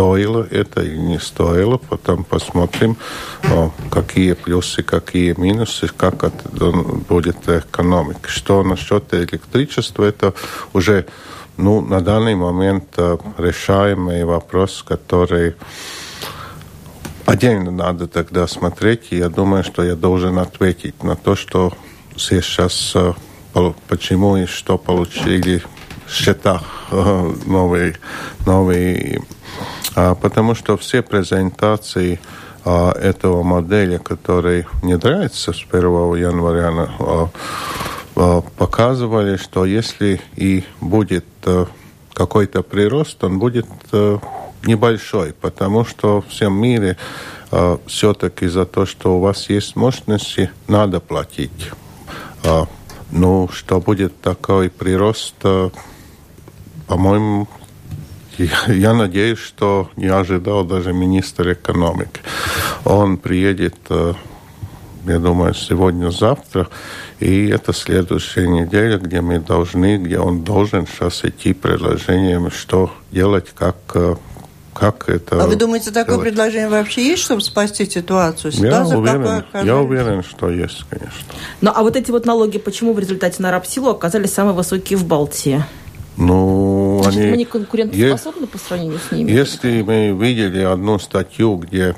стоило 0.00 0.46
это 0.50 0.80
или 0.80 0.96
не 0.96 1.18
стоило, 1.18 1.76
потом 1.76 2.24
посмотрим, 2.24 2.96
какие 3.90 4.32
плюсы, 4.32 4.82
какие 4.82 5.38
минусы, 5.38 5.88
как 5.94 6.24
это 6.24 6.72
будет 7.06 7.46
экономика. 7.46 8.30
Что 8.30 8.62
насчет 8.62 9.12
электричества, 9.12 10.04
это 10.04 10.32
уже 10.72 11.04
ну, 11.58 11.82
на 11.82 12.00
данный 12.00 12.34
момент 12.34 12.84
э, 12.96 13.18
решаемый 13.36 14.24
вопрос, 14.24 14.82
который 14.88 15.56
отдельно 17.26 17.70
надо 17.70 18.06
тогда 18.06 18.46
смотреть. 18.46 19.08
И 19.10 19.18
я 19.18 19.28
думаю, 19.28 19.64
что 19.64 19.82
я 19.82 19.96
должен 19.96 20.38
ответить 20.38 21.04
на 21.04 21.14
то, 21.14 21.36
что 21.36 21.74
сейчас 22.16 22.94
э, 22.94 23.12
почему 23.86 24.38
и 24.38 24.46
что 24.46 24.78
получили 24.78 25.62
счета 26.08 26.62
э, 26.90 27.34
новые, 27.44 27.96
новые. 28.46 29.20
А, 29.94 30.14
потому 30.14 30.54
что 30.54 30.76
все 30.76 31.02
презентации 31.02 32.20
а, 32.64 32.92
этого 32.92 33.42
модели, 33.42 33.98
который 33.98 34.66
внедряется 34.82 35.52
с 35.52 35.64
1 35.70 35.82
января, 36.16 36.88
а, 38.16 38.42
показывали, 38.58 39.36
что 39.36 39.64
если 39.64 40.20
и 40.36 40.64
будет 40.80 41.24
а, 41.44 41.66
какой-то 42.12 42.62
прирост, 42.62 43.22
он 43.24 43.38
будет 43.38 43.66
а, 43.92 44.18
небольшой, 44.64 45.32
потому 45.32 45.84
что 45.84 46.20
в 46.20 46.28
всем 46.28 46.54
мире 46.54 46.96
а, 47.50 47.78
все-таки 47.86 48.46
за 48.46 48.66
то, 48.66 48.84
что 48.84 49.16
у 49.16 49.20
вас 49.20 49.48
есть 49.48 49.74
мощности, 49.76 50.50
надо 50.68 51.00
платить. 51.00 51.70
Ну, 53.10 53.48
что 53.52 53.80
будет 53.80 54.20
такой 54.20 54.70
прирост, 54.70 55.34
по-моему, 56.86 57.48
я 58.68 58.94
надеюсь, 58.94 59.38
что 59.38 59.90
не 59.96 60.06
ожидал 60.06 60.64
даже 60.64 60.92
министр 60.92 61.52
экономики. 61.52 62.20
Он 62.84 63.16
приедет, 63.16 63.76
э, 63.88 64.14
я 65.06 65.18
думаю, 65.18 65.54
сегодня-завтра, 65.54 66.68
и 67.18 67.48
это 67.48 67.72
следующая 67.72 68.48
неделя, 68.48 68.98
где 68.98 69.20
мы 69.20 69.38
должны, 69.38 69.98
где 69.98 70.18
он 70.18 70.42
должен 70.42 70.86
сейчас 70.86 71.24
идти 71.24 71.52
предложением, 71.52 72.50
что 72.50 72.90
делать, 73.10 73.52
как 73.54 73.76
э, 73.94 74.16
как 74.72 75.08
это... 75.08 75.42
А 75.42 75.46
вы 75.46 75.56
думаете, 75.56 75.90
такое 75.90 76.16
делать? 76.16 76.28
предложение 76.30 76.68
вообще 76.68 77.04
есть, 77.04 77.22
чтобы 77.22 77.42
спасти 77.42 77.84
ситуацию? 77.84 78.52
Ситуация, 78.52 78.92
я 78.92 78.98
уверен, 78.98 79.44
я 79.64 79.76
уверен, 79.76 80.22
что 80.22 80.48
есть, 80.48 80.84
конечно. 80.88 81.20
Ну, 81.60 81.72
а 81.74 81.82
вот 81.82 81.96
эти 81.96 82.10
вот 82.10 82.24
налоги, 82.24 82.58
почему 82.58 82.94
в 82.94 82.98
результате 82.98 83.42
на 83.42 83.50
рабсилу 83.50 83.90
оказались 83.90 84.32
самые 84.32 84.54
высокие 84.54 84.96
в 84.96 85.04
Балтии? 85.04 85.64
Ну, 86.20 87.00
Значит, 87.02 87.20
они... 87.20 87.30
мы 87.30 87.36
не 87.38 87.44
конкурентоспособны 87.46 88.46
по 88.46 88.58
сравнению 88.58 88.98
с 88.98 89.10
ними? 89.10 89.30
Если 89.30 89.80
мы 89.80 90.10
видели 90.10 90.60
одну 90.60 90.98
статью, 90.98 91.56
где 91.56 91.96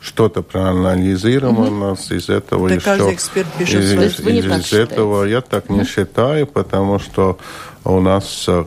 что-то 0.00 0.42
проанализировано, 0.42 1.92
угу. 1.92 2.14
из 2.14 2.30
этого 2.30 2.70
так 2.70 2.78
еще... 2.78 3.12
эксперт 3.12 3.46
пишет, 3.58 3.84
из, 3.84 3.92
из, 3.92 4.20
из, 4.20 4.44
из 4.46 4.72
этого 4.72 5.24
я 5.24 5.42
так 5.42 5.68
не 5.68 5.84
считаю, 5.84 6.46
потому 6.46 6.98
что 6.98 7.38
у 7.84 8.00
нас 8.00 8.46
э, 8.48 8.64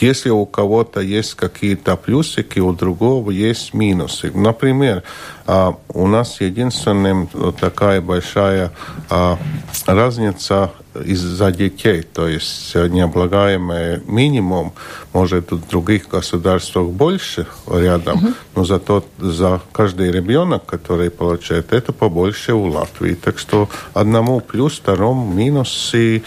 если 0.00 0.30
у 0.30 0.44
кого-то 0.46 1.00
есть 1.00 1.34
какие-то 1.34 1.96
плюсики, 1.96 2.58
у 2.58 2.72
другого 2.72 3.30
есть 3.30 3.74
минусы. 3.74 4.30
Например, 4.34 5.02
а, 5.46 5.76
у 5.88 6.06
нас 6.06 6.40
единственная 6.40 7.26
такая 7.58 8.00
большая 8.00 8.72
а, 9.08 9.38
разница 9.86 10.72
из-за 11.04 11.52
детей, 11.52 12.02
то 12.02 12.26
есть 12.26 12.74
необлагаемый 12.74 14.02
минимум, 14.06 14.72
может, 15.12 15.52
в 15.52 15.68
других 15.68 16.08
государствах 16.08 16.88
больше 16.88 17.46
рядом, 17.70 18.18
угу. 18.18 18.34
но 18.56 18.64
зато 18.64 19.04
за 19.18 19.60
каждый 19.72 20.10
ребенок, 20.10 20.66
который 20.66 21.10
получает, 21.10 21.72
это 21.72 21.92
побольше 21.92 22.54
у 22.54 22.66
Латвии. 22.66 23.14
Так 23.14 23.38
что 23.38 23.68
одному 23.94 24.40
плюс, 24.40 24.78
второму 24.78 25.32
минус, 25.32 25.92
и, 25.94 26.22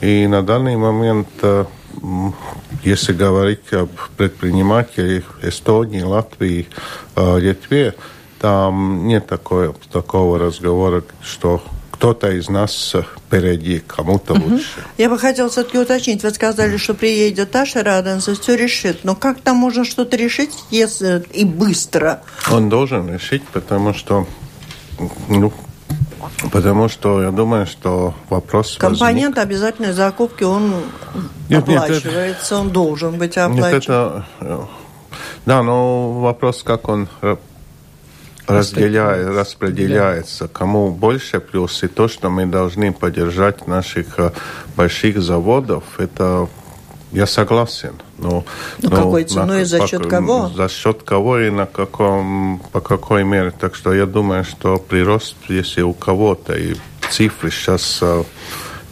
и 0.00 0.26
на 0.26 0.42
данный 0.42 0.76
момент 0.76 1.28
э, 1.42 1.64
если 2.82 3.12
говорить 3.12 3.72
об 3.72 3.90
предпринимателях 4.16 5.38
Эстонии, 5.42 6.02
Латвии, 6.02 6.68
э, 7.16 7.38
Литве, 7.40 7.94
там 8.40 9.06
нет 9.06 9.26
такого, 9.26 9.74
такого 9.90 10.38
разговора, 10.38 11.02
что 11.22 11.62
кто-то 11.92 12.30
из 12.30 12.48
нас 12.48 12.94
впереди, 13.26 13.78
кому-то 13.78 14.34
угу. 14.34 14.50
лучше. 14.50 14.84
Я 14.98 15.08
бы 15.08 15.18
хотела 15.18 15.48
все-таки 15.48 15.78
уточнить. 15.78 16.22
Вы 16.22 16.30
сказали, 16.30 16.76
что 16.76 16.92
приедет 16.92 17.54
Аша 17.56 17.82
Раденс 17.82 18.28
и 18.28 18.34
все 18.34 18.56
решит. 18.56 19.04
Но 19.04 19.14
как 19.14 19.40
там 19.40 19.56
можно 19.56 19.84
что-то 19.84 20.16
решить, 20.16 20.52
если 20.70 21.24
и 21.32 21.44
быстро? 21.44 22.22
Он 22.50 22.68
должен 22.68 23.10
решить, 23.10 23.42
потому 23.44 23.94
что 23.94 24.26
ну, 25.28 25.52
Потому 26.52 26.88
что 26.88 27.22
я 27.22 27.30
думаю, 27.30 27.66
что 27.66 28.14
вопрос 28.28 28.76
Компонент 28.78 29.36
возник... 29.36 29.50
обязательной 29.50 29.92
закупки, 29.92 30.44
он 30.44 30.74
нет, 31.48 31.62
оплачивается, 31.62 32.54
нет, 32.54 32.62
он 32.62 32.70
должен 32.70 33.18
быть 33.18 33.36
оплачен. 33.36 33.74
Нет, 33.74 33.84
это... 33.84 34.68
Да, 35.46 35.62
но 35.62 36.12
вопрос, 36.12 36.62
как 36.62 36.88
он 36.88 37.08
разделяет, 38.46 39.28
распределяется, 39.28 40.48
кому 40.48 40.90
больше 40.90 41.40
плюс, 41.40 41.82
и 41.82 41.88
то, 41.88 42.08
что 42.08 42.30
мы 42.30 42.46
должны 42.46 42.92
поддержать 42.92 43.66
наших 43.66 44.18
э, 44.18 44.32
больших 44.76 45.22
заводов, 45.22 45.84
это 45.98 46.48
я 47.14 47.26
согласен. 47.26 47.94
Но, 48.18 48.44
ну, 48.82 48.90
но 48.90 48.96
какой 48.96 49.24
ценой 49.24 49.62
и 49.62 49.64
за 49.64 49.86
счет 49.86 50.02
по, 50.02 50.08
кого? 50.08 50.48
За 50.48 50.68
счет 50.68 51.02
кого 51.04 51.38
и 51.38 51.50
на 51.50 51.66
каком, 51.66 52.60
по 52.72 52.80
какой 52.80 53.24
мере. 53.24 53.52
Так 53.52 53.74
что 53.74 53.94
я 53.94 54.06
думаю, 54.06 54.44
что 54.44 54.78
прирост, 54.78 55.36
если 55.48 55.82
у 55.82 55.92
кого-то, 55.92 56.54
и 56.54 56.74
цифры 57.10 57.50
сейчас, 57.50 58.00
э, 58.02 58.24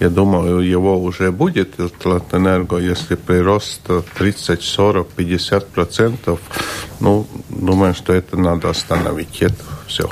я 0.01 0.09
думаю, 0.09 0.61
его 0.61 1.03
уже 1.03 1.33
будет, 1.33 1.75
Латэнерго, 2.05 2.79
если 2.79 3.17
прирост 3.17 3.83
30, 4.19 4.63
40, 4.63 5.09
50 5.09 5.69
процентов, 5.69 6.41
ну, 7.01 7.27
думаю, 7.49 7.95
что 7.95 8.13
это 8.13 8.37
надо 8.37 8.71
остановить. 8.71 9.43
Это 9.43 9.65
все. 9.89 10.09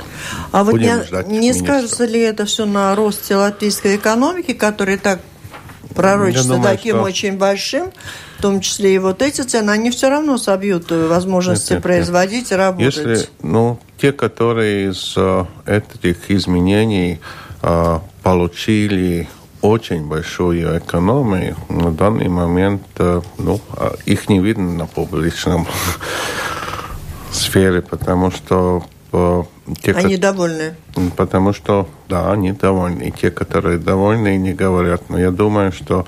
А 0.51 0.63
вот 0.63 0.73
не, 0.73 1.39
не 1.39 1.53
скажется 1.53 2.05
ли 2.05 2.19
это 2.19 2.45
все 2.45 2.65
на 2.65 2.93
росте 2.95 3.35
латвийской 3.35 3.95
экономики, 3.95 4.53
который 4.53 4.97
так 4.97 5.19
пророчество 5.95 6.55
думаю, 6.55 6.75
таким 6.75 6.95
что... 6.97 7.03
очень 7.03 7.37
большим, 7.37 7.91
в 8.37 8.41
том 8.41 8.61
числе 8.61 8.95
и 8.95 8.97
вот 8.97 9.21
эти 9.21 9.41
цены, 9.41 9.71
они 9.71 9.91
все 9.91 10.09
равно 10.09 10.37
собьют 10.37 10.91
возможности 10.91 11.73
нет, 11.73 11.77
нет, 11.77 11.83
производить 11.83 12.51
нет. 12.51 12.59
работать. 12.59 12.95
Если, 12.95 13.27
ну, 13.41 13.79
те, 13.99 14.11
которые 14.11 14.89
из 14.89 15.15
uh, 15.15 15.45
этих 15.65 16.31
изменений 16.31 17.19
uh, 17.61 18.01
получили 18.23 19.29
очень 19.61 20.07
большую 20.07 20.79
экономию, 20.79 21.55
на 21.69 21.91
данный 21.91 22.27
момент 22.27 22.81
ну, 22.97 23.61
их 24.05 24.27
не 24.27 24.39
видно 24.39 24.73
на 24.73 24.85
публичном 24.87 25.67
сфере, 27.31 27.83
потому 27.83 28.31
что 28.31 28.83
те, 29.75 29.93
они 29.93 30.15
ко... 30.15 30.21
довольны. 30.21 30.75
Потому 31.17 31.53
что, 31.53 31.87
да, 32.09 32.31
они 32.31 32.51
довольны. 32.51 33.03
И 33.03 33.11
те, 33.11 33.31
которые 33.31 33.77
довольны, 33.77 34.37
не 34.37 34.53
говорят. 34.53 35.09
Но 35.09 35.19
я 35.19 35.31
думаю, 35.31 35.71
что 35.71 36.05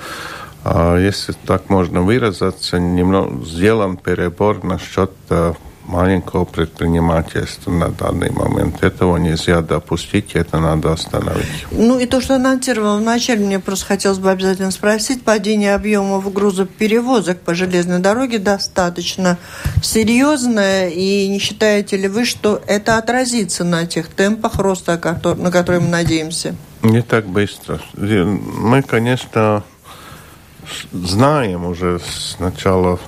а, 0.63 0.97
если 0.97 1.33
так 1.45 1.69
можно 1.69 2.01
выразиться, 2.01 2.79
немного 2.79 3.45
сделан 3.45 3.97
перебор 3.97 4.63
насчет 4.63 5.11
а, 5.29 5.53
маленького 5.85 6.45
предпринимательства 6.45 7.71
на 7.71 7.89
данный 7.89 8.31
момент. 8.31 8.83
Этого 8.83 9.17
нельзя 9.17 9.61
допустить, 9.61 10.31
это 10.33 10.59
надо 10.59 10.93
остановить. 10.93 11.65
Ну 11.71 11.99
и 11.99 12.05
то, 12.05 12.21
что 12.21 12.35
анонсировал 12.35 12.97
вначале, 12.97 13.45
мне 13.45 13.59
просто 13.59 13.85
хотелось 13.85 14.19
бы 14.19 14.31
обязательно 14.31 14.71
спросить, 14.71 15.23
падение 15.23 15.75
объемов 15.75 16.31
грузоперевозок 16.31 17.41
по 17.41 17.53
железной 17.53 17.99
дороге 17.99 18.39
достаточно 18.39 19.37
серьезное, 19.81 20.89
и 20.89 21.27
не 21.27 21.39
считаете 21.39 21.97
ли 21.97 22.07
вы, 22.07 22.25
что 22.25 22.61
это 22.67 22.97
отразится 22.97 23.63
на 23.63 23.85
тех 23.85 24.07
темпах 24.07 24.55
роста, 24.55 24.99
на 25.37 25.51
которые 25.51 25.81
мы 25.81 25.89
надеемся? 25.89 26.55
Не 26.81 27.01
так 27.01 27.27
быстро. 27.27 27.79
Мы, 27.95 28.81
конечно, 28.81 29.63
знаем 30.91 31.65
уже 31.65 31.99
с 31.99 32.39
начала 32.39 32.99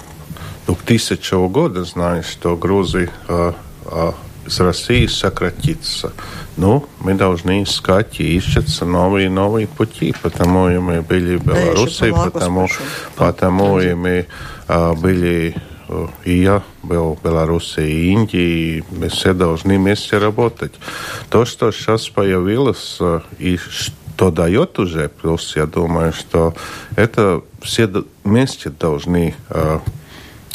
2000 0.67 1.47
года 1.49 1.83
знаю, 1.83 2.23
что 2.23 2.55
э, 3.85 4.11
из 4.45 4.59
России 4.59 5.07
сократится. 5.07 6.13
Ну, 6.57 6.85
мы 6.99 7.13
должны 7.15 7.63
искать 7.63 8.19
и 8.19 8.37
ищутся 8.37 8.85
новые 8.85 9.29
новые 9.29 9.67
пути, 9.67 10.13
потому 10.21 10.69
и 10.69 10.77
мы 10.77 11.01
были 11.01 11.37
Беларуси, 11.37 12.11
потому, 12.11 12.67
потому 13.15 13.79
и 13.79 13.93
мы 13.93 14.25
э, 14.67 14.93
были 14.93 15.55
и 16.23 16.39
я 16.39 16.63
был 16.81 17.19
Беларуси, 17.23 17.81
и 17.81 18.11
Индии, 18.11 18.77
и 18.77 18.83
мы 18.89 19.09
все 19.09 19.33
должны 19.33 19.77
вместе 19.77 20.17
работать. 20.17 20.73
То, 21.29 21.45
что 21.45 21.71
сейчас 21.71 22.09
появилось, 22.09 22.97
и 23.37 23.57
что 23.57 24.31
дает 24.31 24.79
уже 24.79 25.09
плюс, 25.09 25.55
я 25.55 25.67
думаю, 25.67 26.11
что 26.11 26.55
это 26.95 27.43
все 27.61 27.87
вместе 28.23 28.71
должны 28.71 29.35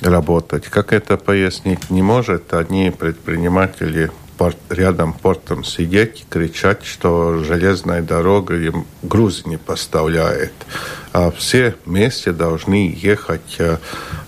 работать. 0.00 0.66
Как 0.66 0.92
это 0.92 1.16
пояснить 1.16 1.90
не 1.90 2.02
может, 2.02 2.52
одни 2.54 2.90
предприниматели 2.90 4.10
порт, 4.38 4.56
рядом 4.70 5.12
портом 5.12 5.64
сидеть, 5.64 6.24
кричать, 6.30 6.84
что 6.84 7.44
железная 7.44 8.00
дорога 8.00 8.56
им 8.56 8.86
грузы 9.02 9.42
не 9.46 9.58
поставляет. 9.58 10.54
А 11.12 11.30
все 11.30 11.74
вместе 11.84 12.32
должны 12.32 12.94
ехать 12.96 13.56
а, 13.58 13.78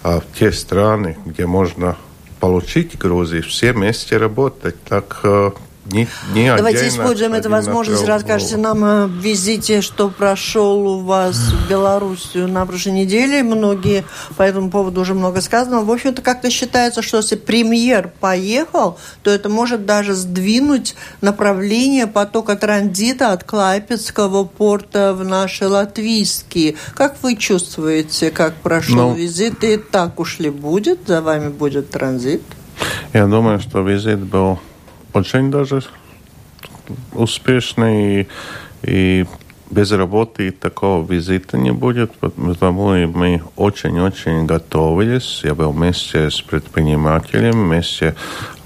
а, 0.03 0.21
в 0.21 0.39
те 0.39 0.53
страны, 0.53 1.17
где 1.25 1.47
можно 1.47 1.97
получить 2.41 2.99
грузы, 2.99 3.41
все 3.41 3.73
вместе 3.73 4.19
работать. 4.19 4.83
Так 4.85 5.21
а, 5.23 5.55
не, 5.87 6.07
не 6.33 6.55
Давайте 6.55 6.87
используем 6.87 7.35
эту 7.35 7.51
возможность. 7.51 8.07
Расскажите 8.07 8.57
нам 8.57 8.85
о 8.85 9.07
визите, 9.07 9.81
что 9.81 10.09
прошел 10.11 10.87
у 10.87 11.01
вас 11.01 11.37
в 11.37 11.69
Белоруссию 11.69 12.47
на 12.47 12.65
прошлой 12.67 12.93
неделе. 12.93 13.43
Многие 13.43 14.05
по 14.37 14.43
этому 14.43 14.71
поводу 14.71 15.01
уже 15.01 15.15
много 15.15 15.41
сказано. 15.41 15.83
В 15.83 15.91
общем-то, 15.91 16.23
как-то 16.23 16.51
считается, 16.51 17.03
что 17.03 17.17
если 17.17 17.35
премьер 17.35 18.13
поехал, 18.21 18.97
то 19.23 19.31
это 19.31 19.49
может 19.49 19.85
даже 19.85 20.15
сдвинуть 20.15 20.95
направление 21.21 22.07
потока 22.07 22.55
транзита 22.55 23.33
от 23.33 23.43
Клайпецкого 23.43 24.45
порта 24.45 25.15
в 25.15 25.25
наши 25.25 25.67
латвийские. 25.67 26.77
Как 26.95 27.17
вы 27.23 27.35
чувствуете, 27.35 28.31
как 28.31 28.55
прошел 28.55 29.11
ну, 29.11 29.15
визит? 29.15 29.65
И 29.65 29.79
так 29.79 30.21
ушли 30.21 30.51
будет? 30.51 31.01
За 31.09 31.21
вами 31.23 31.49
будет 31.49 31.91
транзит? 31.91 32.43
Я 33.13 33.27
думаю, 33.27 33.59
что 33.59 33.81
визит 33.81 34.21
был 34.21 34.61
очень 35.13 35.51
даже 35.51 35.83
успешный 37.13 38.29
и 38.83 39.27
без 39.71 39.91
работы 39.91 40.51
такого 40.51 41.11
визита 41.11 41.57
не 41.57 41.71
будет, 41.71 42.13
потому 42.13 43.07
мы 43.07 43.43
очень-очень 43.57 44.45
готовились. 44.47 45.41
Я 45.45 45.55
был 45.55 45.73
вместе 45.73 46.31
с 46.31 46.43
предпринимателем, 46.43 47.69
вместе 47.69 48.15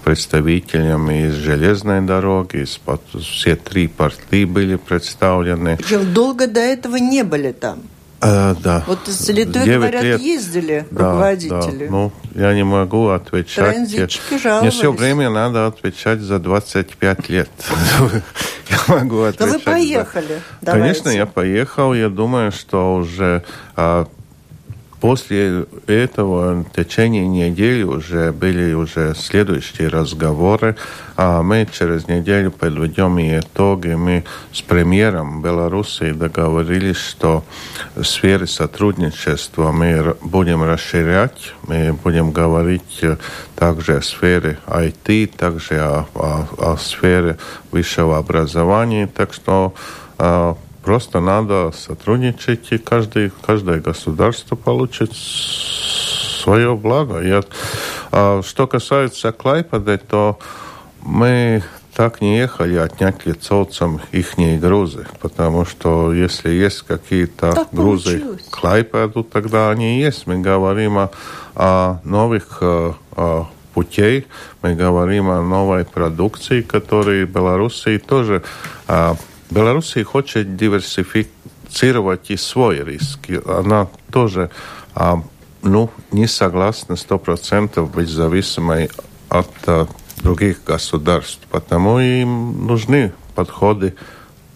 представителями 0.04 1.26
из 1.26 1.34
железной 1.34 2.00
дороги, 2.00 2.62
из, 2.64 2.80
все 3.24 3.56
три 3.56 3.88
порты 3.88 4.46
были 4.46 4.76
представлены. 4.76 5.76
Причем 5.76 6.12
долго 6.12 6.46
до 6.46 6.60
этого 6.60 6.96
не 6.96 7.22
были 7.22 7.52
там? 7.52 7.82
А, 8.20 8.54
да. 8.54 8.82
Вот 8.86 9.06
из 9.08 9.28
Литвы, 9.28 9.64
говорят, 9.64 10.02
лет. 10.02 10.20
ездили 10.20 10.86
да, 10.90 11.10
руководители. 11.10 11.86
Да. 11.86 11.90
Ну, 11.90 12.12
я 12.34 12.54
не 12.54 12.64
могу 12.64 13.08
отвечать. 13.08 13.74
Транзитчики 13.74 14.38
жаловались. 14.38 14.62
Мне 14.62 14.80
все 14.80 14.92
время 14.92 15.30
надо 15.30 15.66
отвечать 15.66 16.20
за 16.20 16.38
25 16.38 17.28
лет. 17.28 17.50
Я 18.68 18.78
могу 18.88 19.22
отвечать. 19.22 19.46
Но 19.46 19.58
вы 19.58 19.58
поехали. 19.60 20.42
Конечно, 20.64 21.08
я 21.08 21.26
поехал. 21.26 21.94
Я 21.94 22.08
думаю, 22.08 22.50
что 22.50 22.96
уже 22.96 23.44
а, 23.76 24.08
После 25.00 25.66
этого 25.86 26.64
в 26.64 26.70
течение 26.74 27.28
недели 27.28 27.82
уже 27.82 28.32
были 28.32 28.72
уже 28.72 29.14
следующие 29.14 29.88
разговоры. 29.88 30.76
А 31.16 31.42
мы 31.42 31.68
через 31.70 32.08
неделю 32.08 32.50
подведем 32.50 33.18
итоги. 33.18 33.88
Мы 33.88 34.24
с 34.52 34.62
премьером 34.62 35.42
Беларуси 35.42 36.12
договорились, 36.12 36.96
что 36.96 37.44
сферы 38.02 38.46
сотрудничества 38.46 39.70
мы 39.70 40.16
будем 40.22 40.62
расширять. 40.62 41.52
Мы 41.66 41.92
будем 41.92 42.32
говорить 42.32 43.04
также 43.54 43.98
о 43.98 44.02
сфере 44.02 44.58
IT, 44.66 45.26
также 45.36 45.78
о, 45.78 46.06
о, 46.14 46.46
о 46.58 46.76
сфере 46.78 47.36
высшего 47.70 48.16
образования. 48.16 49.06
Так 49.06 49.34
что 49.34 49.74
а, 50.18 50.56
Просто 50.86 51.18
надо 51.18 51.72
сотрудничать, 51.76 52.68
и 52.70 52.78
каждый, 52.78 53.32
каждое 53.44 53.80
государство 53.80 54.54
получит 54.54 55.12
свое 55.16 56.76
благо. 56.76 57.20
Я, 57.20 57.42
а, 58.12 58.40
что 58.44 58.68
касается 58.68 59.32
Клайпеды, 59.32 59.98
то 59.98 60.38
мы 61.02 61.64
так 61.92 62.20
не 62.20 62.38
ехали 62.38 62.76
отнять 62.76 63.26
лицовцам 63.26 64.00
их 64.12 64.38
грузы, 64.60 65.08
потому 65.20 65.64
что 65.64 66.12
если 66.12 66.50
есть 66.50 66.82
какие-то 66.82 67.50
так 67.50 67.68
грузы 67.72 68.20
получилось. 68.20 68.44
Клайпеду, 68.48 69.24
тогда 69.24 69.70
они 69.72 69.98
есть. 69.98 70.28
Мы 70.28 70.38
говорим 70.38 70.98
о, 70.98 71.10
о 71.56 71.98
новых 72.04 72.62
о, 72.62 72.94
о 73.16 73.48
путей, 73.74 74.28
мы 74.62 74.76
говорим 74.76 75.30
о 75.30 75.42
новой 75.42 75.84
продукции, 75.84 76.62
которая 76.62 77.26
в 77.26 77.30
Беларуси 77.30 77.98
тоже 77.98 78.44
а, 78.86 79.16
Белоруссия 79.50 80.04
хочет 80.04 80.56
диверсифицировать 80.56 82.30
и 82.30 82.36
свой 82.36 82.82
риск. 82.84 83.20
Она 83.46 83.88
тоже 84.10 84.50
а, 84.94 85.22
ну, 85.62 85.90
не 86.10 86.26
согласна 86.26 86.96
сто 86.96 87.18
процентов 87.18 87.92
быть 87.92 88.08
зависимой 88.08 88.90
от 89.28 89.50
а, 89.66 89.86
других 90.22 90.64
государств. 90.64 91.40
Потому 91.50 92.00
им 92.00 92.66
нужны 92.66 93.12
подходы 93.34 93.92
к 93.92 93.96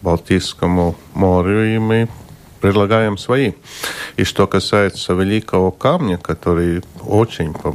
Балтийскому 0.02 0.96
морю, 1.14 1.74
и 1.74 1.78
мы 1.78 2.08
предлагаем 2.60 3.18
свои. 3.18 3.52
И 4.16 4.24
что 4.24 4.46
касается 4.46 5.14
Великого 5.14 5.70
Камня, 5.70 6.18
который 6.18 6.82
очень, 7.00 7.54
по 7.54 7.70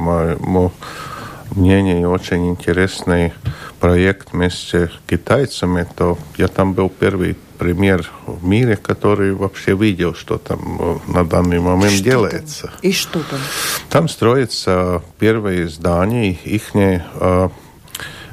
мнению, 1.56 2.10
очень 2.10 2.48
интересный 2.48 3.32
проект 3.80 4.32
вместе 4.32 4.88
с 4.88 4.92
китайцами, 5.08 5.86
то 5.96 6.18
я 6.36 6.48
там 6.48 6.74
был 6.74 6.88
первый 6.88 7.36
пример 7.58 8.10
в 8.26 8.44
мире, 8.44 8.76
который 8.76 9.32
вообще 9.32 9.74
видел, 9.74 10.14
что 10.14 10.38
там 10.38 10.78
э, 10.80 10.98
на 11.08 11.24
данный 11.24 11.58
момент 11.58 11.94
что 11.94 12.04
делается. 12.04 12.62
Там? 12.62 12.72
И 12.82 12.92
что 12.92 13.20
там? 13.20 13.40
Там 13.88 14.08
строится 14.08 15.02
первые 15.18 15.68
здания, 15.68 16.32
их 16.44 16.74
э, 16.74 17.48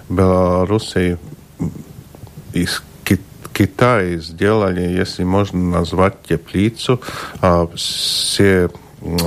Белоруссии 0.09 1.17
из 2.53 2.83
Китая 3.53 4.17
сделали, 4.17 4.81
если 4.81 5.23
можно 5.23 5.59
назвать 5.59 6.15
теплицу, 6.27 6.99
э, 7.41 7.67
все 7.75 8.69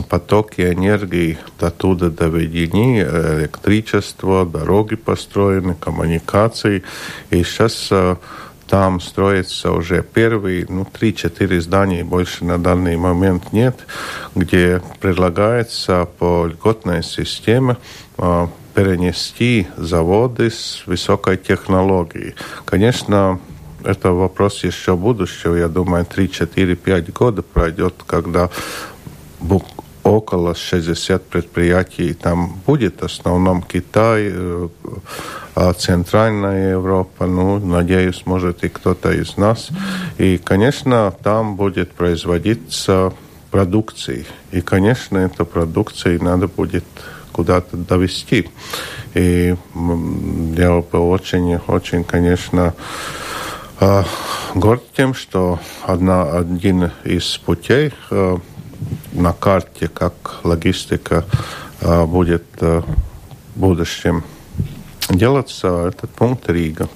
потоки 0.08 0.60
энергии 0.60 1.38
оттуда 1.60 2.10
доведены, 2.10 3.00
электричество, 3.00 4.46
дороги 4.46 4.96
построены, 4.96 5.74
коммуникации. 5.74 6.82
И 7.30 7.42
сейчас 7.42 7.88
э, 7.90 8.16
там 8.68 9.00
строится 9.00 9.72
уже 9.72 10.02
первые, 10.02 10.66
ну, 10.68 10.82
3-4 10.82 11.60
здания, 11.60 12.04
больше 12.04 12.44
на 12.44 12.58
данный 12.58 12.96
момент 12.96 13.52
нет, 13.52 13.86
где 14.34 14.82
предлагается 15.00 16.08
по 16.18 16.46
льготной 16.46 17.02
системе 17.02 17.76
э, 18.18 18.46
перенести 18.74 19.68
заводы 19.76 20.50
с 20.50 20.82
высокой 20.86 21.36
технологией. 21.36 22.34
Конечно, 22.64 23.40
это 23.84 24.10
вопрос 24.10 24.64
еще 24.64 24.96
будущего. 24.96 25.54
Я 25.54 25.68
думаю, 25.68 26.04
3-4-5 26.04 27.12
года 27.12 27.42
пройдет, 27.42 27.94
когда 28.06 28.50
около 30.02 30.54
60 30.54 31.22
предприятий 31.24 32.14
там 32.14 32.60
будет, 32.66 33.00
в 33.00 33.04
основном 33.04 33.62
Китай, 33.62 34.30
э, 34.30 34.68
а 35.54 35.72
Центральная 35.72 36.72
Европа, 36.72 37.26
ну, 37.26 37.58
надеюсь, 37.58 38.22
может 38.26 38.62
и 38.62 38.68
кто-то 38.68 39.10
из 39.10 39.36
нас. 39.36 39.70
И, 40.18 40.38
конечно, 40.38 41.12
там 41.22 41.56
будет 41.56 41.92
производиться 41.92 43.12
продукция. 43.50 44.24
И, 44.52 44.60
конечно, 44.60 45.18
эту 45.18 45.44
продукцию 45.46 46.22
надо 46.22 46.46
будет 46.46 46.84
куда-то 47.32 47.76
довести. 47.76 48.50
И 49.14 49.56
я 50.56 50.82
был 50.92 51.10
очень, 51.10 51.56
очень, 51.66 52.04
конечно, 52.04 52.74
э, 53.80 54.02
горд 54.54 54.82
тем, 54.96 55.14
что 55.14 55.58
одна, 55.82 56.24
один 56.24 56.90
из 57.04 57.38
путей 57.38 57.92
э, 58.10 58.36
на 59.16 59.32
карте, 59.32 59.88
как 59.88 60.40
логистика 60.44 61.24
а, 61.80 62.06
будет 62.06 62.44
а, 62.60 62.82
в 63.54 63.58
будущем 63.58 64.24
делаться, 65.10 65.88
этот 65.88 66.10
пункт 66.10 66.48
Рига. 66.48 66.88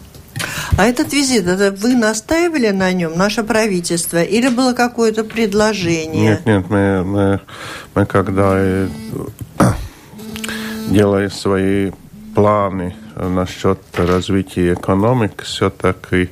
А 0.77 0.87
этот 0.87 1.13
визит, 1.13 1.47
это 1.47 1.73
вы 1.73 1.95
настаивали 1.95 2.71
на 2.71 2.93
нем, 2.93 3.17
наше 3.17 3.43
правительство, 3.43 4.23
или 4.23 4.49
было 4.49 4.73
какое-то 4.73 5.25
предложение? 5.25 6.31
Нет, 6.31 6.47
нет, 6.47 6.71
мы, 6.71 7.05
мы, 7.05 7.41
мы 7.95 8.07
когда 8.07 8.53
э, 8.57 8.89
делаем 10.89 11.31
свои 11.31 11.91
планы 12.35 12.95
насчет 13.17 13.81
развития 13.95 14.73
экономики, 14.75 15.43
все-таки 15.43 16.31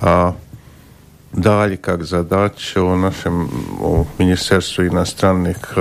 а, 0.00 0.36
дали 1.32 1.76
как 1.76 2.04
задачу 2.04 2.94
нашему 2.94 4.06
Министерству 4.18 4.86
иностранных 4.86 5.76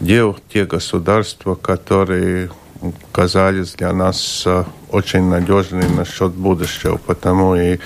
дел 0.00 0.36
те 0.52 0.64
государства, 0.64 1.54
которые 1.54 2.50
казались 3.12 3.74
для 3.74 3.92
нас 3.92 4.46
очень 4.90 5.24
надежными 5.28 5.86
насчет 5.94 6.32
будущего. 6.32 6.96
Потому 6.96 7.54
и 7.54 7.78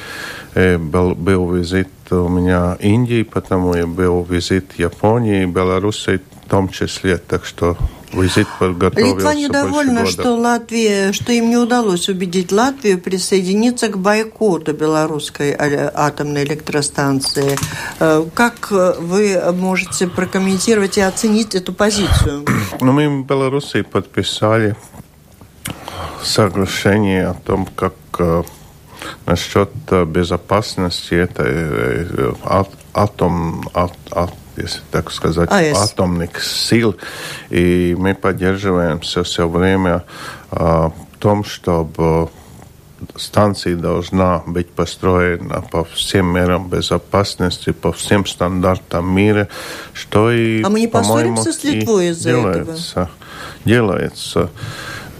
был, 0.54 1.14
был 1.14 1.52
визит 1.52 1.88
у 2.10 2.28
меня 2.28 2.76
Индии, 2.80 3.22
потому 3.22 3.74
и 3.74 3.84
был 3.84 4.24
визит 4.24 4.72
Японии, 4.78 5.44
Белоруссии 5.44 6.20
в 6.46 6.48
том 6.48 6.70
числе. 6.70 7.18
Так 7.18 7.44
что 7.44 7.76
Литва 8.12 9.34
недовольна, 9.34 10.06
что 10.06 10.34
Латвия, 10.34 11.12
что 11.12 11.32
им 11.32 11.50
не 11.50 11.56
удалось 11.56 12.08
убедить 12.08 12.52
Латвию 12.52 12.98
присоединиться 12.98 13.88
к 13.88 13.98
бойкоту 13.98 14.72
белорусской 14.72 15.54
атомной 15.58 16.44
электростанции. 16.44 17.56
Э, 17.98 18.24
как 18.34 18.70
вы 18.70 19.40
можете 19.52 20.06
прокомментировать 20.06 20.98
и 20.98 21.00
оценить 21.00 21.54
эту 21.54 21.72
позицию? 21.72 22.44
Ну, 22.80 22.92
мы 22.92 23.08
в 23.08 23.26
Беларуси 23.26 23.82
подписали 23.82 24.76
соглашение 26.22 27.28
о 27.28 27.34
том, 27.34 27.66
как 27.66 27.94
э, 28.18 28.42
насчет 29.24 29.70
э, 29.90 30.04
безопасности 30.04 31.14
этой 31.14 32.06
атом, 32.94 33.68
ат, 33.72 33.96
если 34.56 34.80
так 34.90 35.10
сказать, 35.10 35.50
АЭС. 35.50 35.92
атомных 35.92 36.42
сил. 36.42 36.96
И 37.50 37.94
мы 37.98 38.14
поддерживаем 38.14 39.00
все, 39.00 39.22
все 39.22 39.48
время 39.48 40.04
а, 40.50 40.90
в 40.90 41.18
том, 41.18 41.44
чтобы 41.44 42.28
станция 43.16 43.76
должна 43.76 44.42
быть 44.46 44.70
построена 44.70 45.60
по 45.60 45.84
всем 45.84 46.26
мерам 46.32 46.68
безопасности, 46.68 47.72
по 47.72 47.92
всем 47.92 48.26
стандартам 48.26 49.14
мира, 49.14 49.48
что 49.92 50.30
и, 50.30 50.62
А 50.62 50.68
мы 50.68 50.80
не 50.80 50.88
поссоримся 50.88 51.52
с 51.52 51.62
Литвой 51.64 52.08
из-за 52.08 52.30
делается, 52.30 52.92
этого? 52.92 53.10
Делается. 53.64 54.50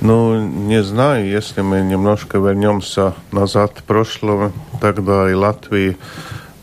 Ну, 0.01 0.46
не 0.46 0.83
знаю, 0.83 1.27
если 1.27 1.62
мы 1.62 1.81
немножко 1.81 2.38
вернемся 2.38 3.14
назад 3.33 3.72
в 3.79 3.83
прошлое, 3.85 4.53
тогда 4.81 5.31
и 5.31 5.35
Латвия 5.35 5.96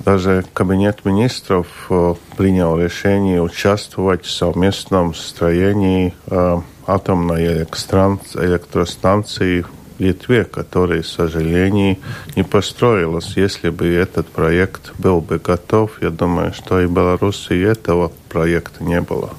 даже 0.06 0.44
Кабинет 0.54 1.06
министров 1.06 1.68
э, 1.90 2.16
принял 2.38 2.78
решение 2.78 3.42
участвовать 3.42 4.26
в 4.26 4.32
совместном 4.32 5.14
строении 5.14 6.14
э, 6.28 6.62
атомной 6.86 7.64
электростанции 7.64 9.62
в 9.62 9.70
Литве, 10.00 10.44
которая, 10.44 11.02
к 11.02 11.06
сожалению, 11.06 11.98
не 12.36 12.44
построилась. 12.44 13.38
Если 13.38 13.70
бы 13.70 13.88
этот 13.88 14.28
проект 14.28 14.92
был 14.98 15.22
бы 15.22 15.40
готов, 15.40 16.02
я 16.02 16.10
думаю, 16.10 16.54
что 16.54 16.82
и 16.82 16.88
Беларуси 16.88 17.54
этого 17.54 18.12
проекта 18.30 18.84
не 18.84 19.02
было. 19.02 19.30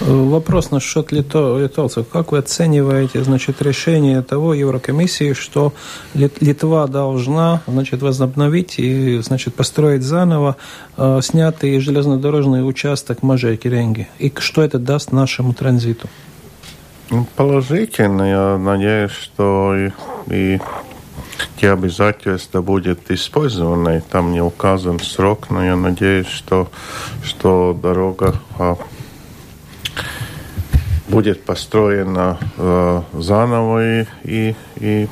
Вопрос 0.00 0.70
насчет 0.70 1.10
лито, 1.10 1.58
литовцев. 1.58 2.06
Как 2.08 2.30
вы 2.30 2.38
оцениваете 2.38 3.24
значит, 3.24 3.60
решение 3.60 4.22
того 4.22 4.54
Еврокомиссии, 4.54 5.32
что 5.32 5.72
Литва 6.14 6.86
должна 6.86 7.62
значит, 7.66 8.00
возобновить 8.02 8.78
и 8.78 9.18
значит, 9.18 9.54
построить 9.54 10.02
заново 10.02 10.56
э, 10.96 11.20
снятый 11.22 11.80
железнодорожный 11.80 12.68
участок 12.68 13.22
Мажей-Керенги? 13.22 14.06
И 14.20 14.32
что 14.38 14.62
это 14.62 14.78
даст 14.78 15.10
нашему 15.10 15.52
транзиту? 15.52 16.08
Ну, 17.10 17.26
положительно. 17.34 18.22
Я 18.22 18.58
надеюсь, 18.58 19.10
что 19.10 19.74
и, 19.74 19.90
и 20.30 20.60
те 21.60 21.72
обязательства 21.72 22.62
будут 22.62 23.10
использованы. 23.10 24.02
Там 24.10 24.30
не 24.30 24.42
указан 24.42 25.00
срок, 25.00 25.50
но 25.50 25.64
я 25.64 25.74
надеюсь, 25.74 26.28
что, 26.28 26.68
что 27.24 27.76
дорога 27.80 28.36
а, 28.58 28.76
будет 31.08 31.44
построено 31.44 32.38
э, 32.56 33.02
заново 33.14 34.00
и, 34.00 34.06
и, 34.24 34.56
и 34.76 35.08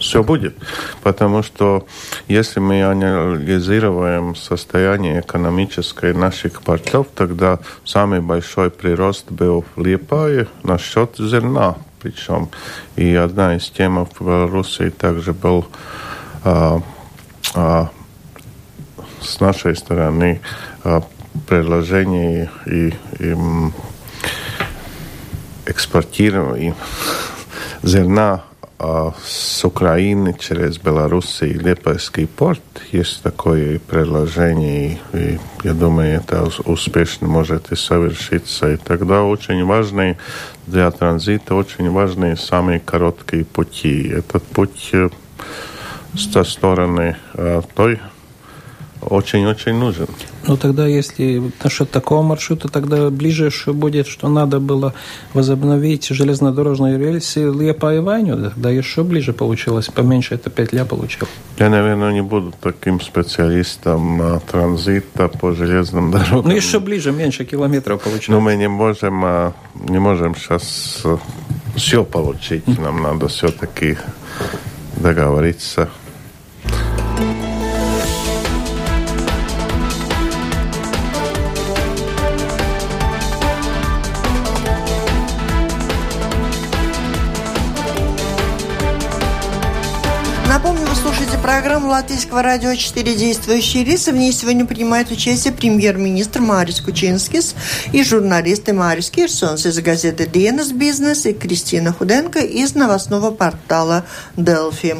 все 0.00 0.22
будет. 0.22 0.56
Потому 1.02 1.42
что 1.42 1.86
если 2.26 2.58
мы 2.58 2.82
анализируем 2.82 4.34
состояние 4.34 5.20
экономическое 5.20 6.14
наших 6.14 6.62
портов, 6.62 7.06
тогда 7.14 7.60
самый 7.84 8.20
большой 8.20 8.70
прирост 8.70 9.30
был 9.30 9.64
в 9.76 9.84
Липае 9.84 10.48
насчет 10.62 11.16
зерна. 11.18 11.76
Причем 12.02 12.48
и 12.96 13.14
одна 13.14 13.56
из 13.56 13.68
тем 13.70 14.04
в 14.06 14.20
Беларуси 14.20 14.90
также 14.90 15.34
был 15.34 15.66
а, 16.44 16.80
а, 17.54 17.90
с 19.20 19.38
нашей 19.40 19.76
стороны 19.76 20.40
а, 20.82 21.02
предложение 21.46 22.50
и, 22.66 22.94
и 23.18 23.36
экспортируем 25.70 26.74
зерна 27.82 28.42
с 28.78 29.62
Украины 29.62 30.34
через 30.38 30.78
Беларусь 30.78 31.42
и 31.42 31.52
Лепойский 31.52 32.26
порт. 32.26 32.62
Есть 32.92 33.22
такое 33.22 33.78
предложение, 33.78 34.98
и 35.12 35.38
я 35.64 35.74
думаю, 35.74 36.16
это 36.16 36.48
успешно 36.64 37.28
может 37.28 37.72
и 37.72 37.76
совершиться. 37.76 38.72
И 38.72 38.76
тогда 38.78 39.22
очень 39.22 39.64
важные 39.66 40.16
для 40.66 40.90
транзита, 40.90 41.54
очень 41.54 41.90
важные 41.90 42.36
самые 42.38 42.80
короткие 42.80 43.44
пути. 43.44 44.08
Этот 44.08 44.44
путь 44.44 44.94
с 46.14 46.44
стороны 46.44 47.16
той 47.74 48.00
очень-очень 49.02 49.74
нужен. 49.74 50.08
Ну 50.46 50.56
тогда, 50.56 50.86
если 50.86 51.52
насчет 51.62 51.90
такого 51.90 52.22
маршрута, 52.22 52.68
тогда 52.68 53.10
ближе 53.10 53.50
что 53.50 53.74
будет, 53.74 54.06
что 54.06 54.28
надо 54.28 54.58
было 54.58 54.94
возобновить 55.34 56.08
железнодорожные 56.08 56.98
рельсы 56.98 57.40
Лепа 57.40 57.94
и 57.94 57.98
Ваню, 57.98 58.50
тогда 58.50 58.70
еще 58.70 59.04
ближе 59.04 59.32
получилось, 59.32 59.88
поменьше 59.88 60.34
это 60.34 60.48
петля 60.50 60.84
получил. 60.84 61.28
Я, 61.58 61.68
наверное, 61.68 62.12
не 62.12 62.22
буду 62.22 62.54
таким 62.60 63.00
специалистом 63.00 64.22
а, 64.22 64.40
транзита 64.40 65.28
по 65.28 65.52
железным 65.52 66.10
дорогам. 66.10 66.48
Ну 66.48 66.56
еще 66.56 66.80
ближе, 66.80 67.12
меньше 67.12 67.44
километров 67.44 68.02
получилось. 68.02 68.28
Но 68.28 68.40
мы 68.40 68.56
не 68.56 68.68
можем, 68.68 69.22
а, 69.24 69.52
не 69.74 69.98
можем 69.98 70.34
сейчас 70.34 71.02
а, 71.04 71.18
все 71.76 72.02
получить, 72.02 72.66
нам 72.78 73.02
надо 73.02 73.28
все-таки 73.28 73.98
договориться 74.96 75.90
программу 91.80 91.90
Латвийского 91.90 92.42
радио 92.42 92.74
4 92.74 93.14
«Действующие 93.14 93.84
лица». 93.84 94.12
В 94.12 94.16
ней 94.16 94.32
сегодня 94.32 94.66
принимает 94.66 95.10
участие 95.10 95.52
премьер-министр 95.52 96.40
Марис 96.40 96.80
Кучинскис 96.80 97.54
и 97.92 98.04
журналисты 98.04 98.72
Марис 98.72 99.10
Кирсонс 99.10 99.64
из 99.66 99.78
газеты 99.80 100.24
«Dienas 100.24 100.74
Бизнес» 100.74 101.26
и 101.26 101.32
Кристина 101.32 101.92
Худенко 101.92 102.40
из 102.40 102.74
новостного 102.74 103.30
портала 103.30 104.04
«Делфи». 104.36 104.96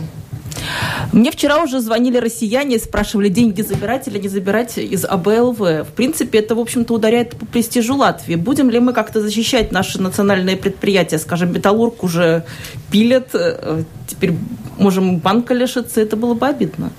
Мне 1.13 1.31
вчера 1.31 1.63
уже 1.63 1.81
звонили 1.81 2.19
россияне 2.19 2.77
и 2.77 2.79
спрашивали, 2.79 3.29
деньги 3.29 3.63
забирать 3.63 4.07
или 4.09 4.19
не 4.19 4.29
забирать 4.29 4.79
из 4.79 5.05
АБЛВ. 5.05 5.59
В 5.59 5.93
принципе, 5.97 6.39
это, 6.39 6.55
в 6.55 6.61
общем-то, 6.61 6.95
ударяет 6.95 7.37
по 7.37 7.47
престижу 7.47 7.97
Латвии. 7.97 8.37
Будем 8.37 8.71
ли 8.71 8.79
мы 8.79 8.93
как-то 8.93 9.21
защищать 9.21 9.73
наши 9.73 10.01
национальные 10.01 10.57
предприятия? 10.57 11.19
Скажем, 11.19 11.53
Металлург 11.53 12.03
уже 12.03 12.45
пилят, 12.91 13.29
э, 13.35 13.83
теперь 14.07 14.35
можем 14.79 15.19
банка 15.19 15.55
лишиться. 15.55 16.01
Это 16.01 16.17
было 16.17 16.35
бы 16.35 16.47
обидно. 16.47 16.91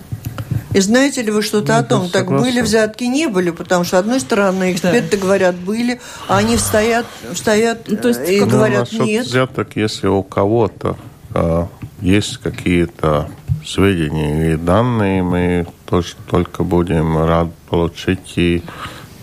И 0.73 0.79
знаете 0.79 1.21
ли 1.21 1.31
вы 1.31 1.41
что-то 1.41 1.77
о 1.77 1.83
том, 1.83 2.09
так 2.09 2.27
были 2.27 2.61
взятки, 2.61 3.03
не 3.03 3.27
были, 3.27 3.51
потому 3.51 3.83
что, 3.83 3.97
с 3.97 3.99
одной 3.99 4.19
стороны, 4.19 4.71
эксперты 4.71 5.17
да. 5.17 5.23
говорят, 5.23 5.55
были, 5.55 5.99
а 6.27 6.37
они 6.37 6.57
стоят, 6.57 7.05
стоят 7.33 7.87
ну, 7.87 7.97
то 7.97 8.07
есть, 8.07 8.21
и 8.29 8.39
говорят, 8.39 8.91
нет. 8.93 9.25
взяток, 9.25 9.75
если 9.75 10.07
у 10.07 10.23
кого-то 10.23 10.97
а, 11.33 11.67
есть 11.99 12.37
какие-то 12.37 13.29
сведения 13.65 14.53
и 14.53 14.57
данные, 14.57 15.23
мы 15.23 15.67
тоже 15.85 16.15
только 16.29 16.63
будем 16.63 17.17
рад 17.25 17.47
получить 17.69 18.37
и 18.37 18.63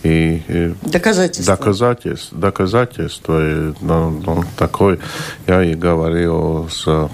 и, 0.05 0.75
доказательства. 0.83 1.57
Доказательства. 1.57 2.39
доказательства 2.39 3.41
и, 3.41 3.75
ну, 3.81 4.11
ну, 4.11 4.45
такой, 4.57 5.01
я 5.47 5.63
и 5.63 5.75
говорил 5.75 6.69
с 6.71 7.11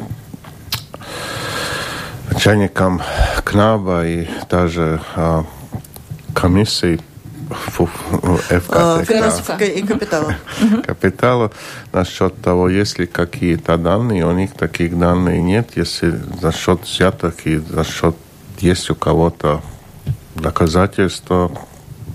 начальником 2.31 3.01
КНАБа 3.43 4.07
и 4.07 4.29
даже 4.51 5.01
а, 5.17 5.45
комиссии 6.35 7.01
ФКТК. 8.49 9.65
и 9.65 9.83
капитала. 9.83 10.37
Капитала 10.87 11.51
насчет 11.93 12.41
того, 12.41 12.69
есть 12.69 12.99
ли 12.99 13.07
какие-то 13.07 13.77
данные, 13.77 14.27
у 14.27 14.33
них 14.33 14.53
таких 14.55 14.99
данных 14.99 15.41
нет, 15.41 15.71
если 15.77 16.11
за 16.41 16.53
счет 16.53 16.83
взяток 16.83 17.35
и 17.45 17.57
за 17.57 17.85
счет 17.85 18.17
есть 18.61 18.91
у 18.91 18.95
кого-то 18.95 19.63
доказательства, 20.35 21.51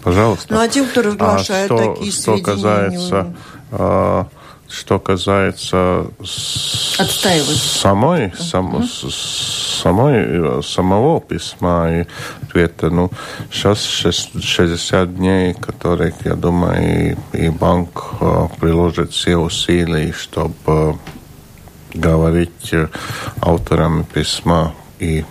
пожалуйста. 0.03 0.53
Ну, 0.53 0.61
а 0.61 0.67
тем, 0.67 0.87
кто 0.87 1.01
разглашает 1.01 1.71
а 1.71 1.75
что, 1.75 1.93
такие 1.93 2.11
что 2.11 2.21
сведения... 2.21 2.43
Касается, 2.43 3.35
а, 3.71 4.27
что 4.69 4.99
касается 4.99 6.07
самой, 7.03 8.33
сам, 8.37 8.75
угу. 8.75 8.83
самой, 8.85 10.63
самого 10.63 11.21
письма 11.21 11.89
и 11.91 12.05
ответа, 12.43 12.89
ну, 12.89 13.09
сейчас 13.51 13.83
60 13.83 15.15
дней, 15.15 15.53
которые, 15.53 16.13
я 16.23 16.35
думаю, 16.35 17.17
и, 17.33 17.37
и 17.37 17.49
банк 17.49 18.15
а, 18.21 18.47
приложит 18.59 19.11
все 19.11 19.37
усилия, 19.37 20.13
чтобы 20.13 20.97
говорить 21.93 22.73
авторам 23.41 24.03
письма 24.03 24.73
и 24.99 25.25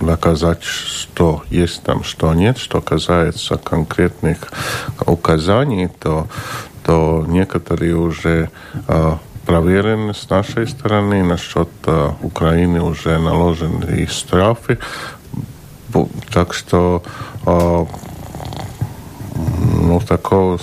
доказать, 0.00 0.62
что 0.62 1.42
есть 1.48 1.82
там, 1.82 2.04
что 2.04 2.32
нет, 2.34 2.58
что 2.58 2.80
касается 2.80 3.56
конкретных 3.56 4.38
указаний, 5.06 5.88
то, 5.88 6.28
то 6.86 7.24
некоторые 7.26 7.96
уже 7.96 8.50
проверены 9.44 10.14
с 10.14 10.30
нашей 10.30 10.68
стороны. 10.68 11.24
Насчет 11.24 11.68
Украины 12.22 12.80
уже 12.80 13.18
наложены 13.18 14.02
и 14.02 14.06
штрафы. 14.06 14.78
Так 16.32 16.54
что 16.54 17.02
ну, 17.44 17.88
такого 20.06 20.58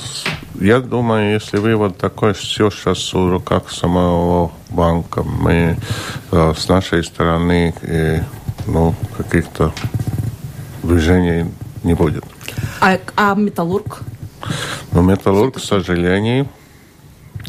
я 0.63 0.79
думаю, 0.79 1.33
если 1.33 1.57
вывод 1.57 1.97
такой, 1.97 2.33
все 2.33 2.69
сейчас 2.69 3.13
в 3.13 3.29
руках 3.29 3.69
самого 3.69 4.51
банка, 4.69 5.23
мы 5.23 5.77
э, 6.31 6.53
с 6.55 6.69
нашей 6.69 7.03
стороны 7.03 7.73
э, 7.81 8.21
ну, 8.67 8.95
каких-то 9.17 9.73
движений 10.83 11.51
не 11.83 11.95
будет. 11.95 12.23
А, 12.79 12.97
а 13.17 13.35
металлург? 13.35 14.03
Ну, 14.91 15.01
металлург, 15.01 15.55
к 15.55 15.59
сожалению, 15.59 16.47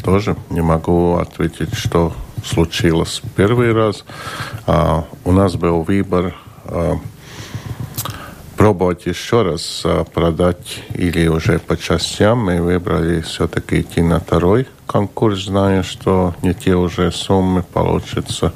тоже 0.03 0.35
не 0.49 0.61
могу 0.61 1.15
ответить, 1.15 1.75
что 1.75 2.13
случилось 2.45 3.21
первый 3.35 3.73
раз. 3.73 4.05
А, 4.67 5.05
у 5.23 5.31
нас 5.31 5.55
был 5.55 5.81
выбор 5.81 6.35
а, 6.65 6.97
пробовать 8.55 9.05
еще 9.05 9.41
раз 9.41 9.81
а, 9.83 10.03
продать 10.03 10.83
или 10.93 11.27
уже 11.27 11.59
по 11.59 11.77
частям. 11.77 12.45
Мы 12.45 12.61
выбрали 12.61 13.21
все-таки 13.21 13.81
идти 13.81 14.01
на 14.01 14.19
второй 14.19 14.67
конкурс, 14.85 15.45
зная, 15.45 15.83
что 15.83 16.33
не 16.41 16.53
те 16.53 16.75
уже 16.75 17.11
суммы 17.11 17.63
получатся. 17.63 18.53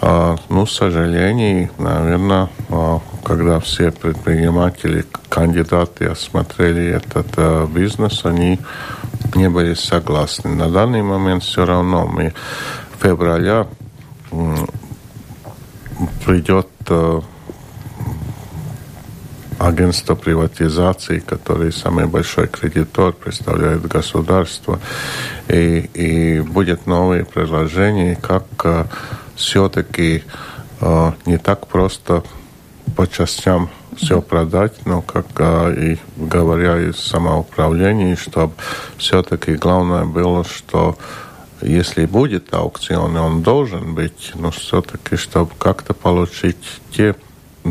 А, 0.00 0.36
ну, 0.48 0.66
к 0.66 0.70
сожалению, 0.70 1.70
наверное, 1.78 2.48
а, 2.68 3.00
когда 3.24 3.60
все 3.60 3.90
предприниматели, 3.90 5.04
кандидаты 5.28 6.06
осмотрели 6.06 6.86
этот 6.86 7.26
а, 7.36 7.66
бизнес, 7.66 8.24
они 8.24 8.58
не 9.34 9.48
были 9.48 9.74
согласны. 9.74 10.54
На 10.54 10.70
данный 10.70 11.02
момент 11.02 11.42
все 11.42 11.64
равно 11.64 12.06
мы 12.06 12.32
в 12.98 13.02
февраля 13.02 13.66
придет 16.24 16.68
агентство 19.58 20.14
приватизации, 20.14 21.20
который 21.20 21.72
самый 21.72 22.06
большой 22.06 22.48
кредитор, 22.48 23.12
представляет 23.12 23.86
государство. 23.86 24.80
И, 25.48 25.90
и 25.94 26.40
будет 26.40 26.86
новые 26.86 27.24
предложения, 27.24 28.16
как 28.16 28.44
uh, 28.58 28.86
все-таки 29.34 30.24
uh, 30.80 31.14
не 31.24 31.38
так 31.38 31.66
просто 31.66 32.22
по 32.96 33.06
частям 33.06 33.70
все 33.96 34.20
продать, 34.20 34.84
но 34.84 35.02
как 35.02 35.26
uh, 35.36 35.92
и 35.94 35.98
говоря 36.16 36.78
из 36.78 36.96
самоуправления, 36.96 38.16
чтобы 38.16 38.54
все-таки 38.98 39.54
главное 39.54 40.04
было, 40.04 40.44
что 40.44 40.98
если 41.62 42.04
будет 42.04 42.52
аукцион, 42.52 43.16
он 43.16 43.42
должен 43.42 43.94
быть, 43.94 44.32
но 44.34 44.50
все-таки, 44.50 45.16
чтобы 45.16 45.52
как-то 45.58 45.94
получить 45.94 46.58
те 46.90 47.14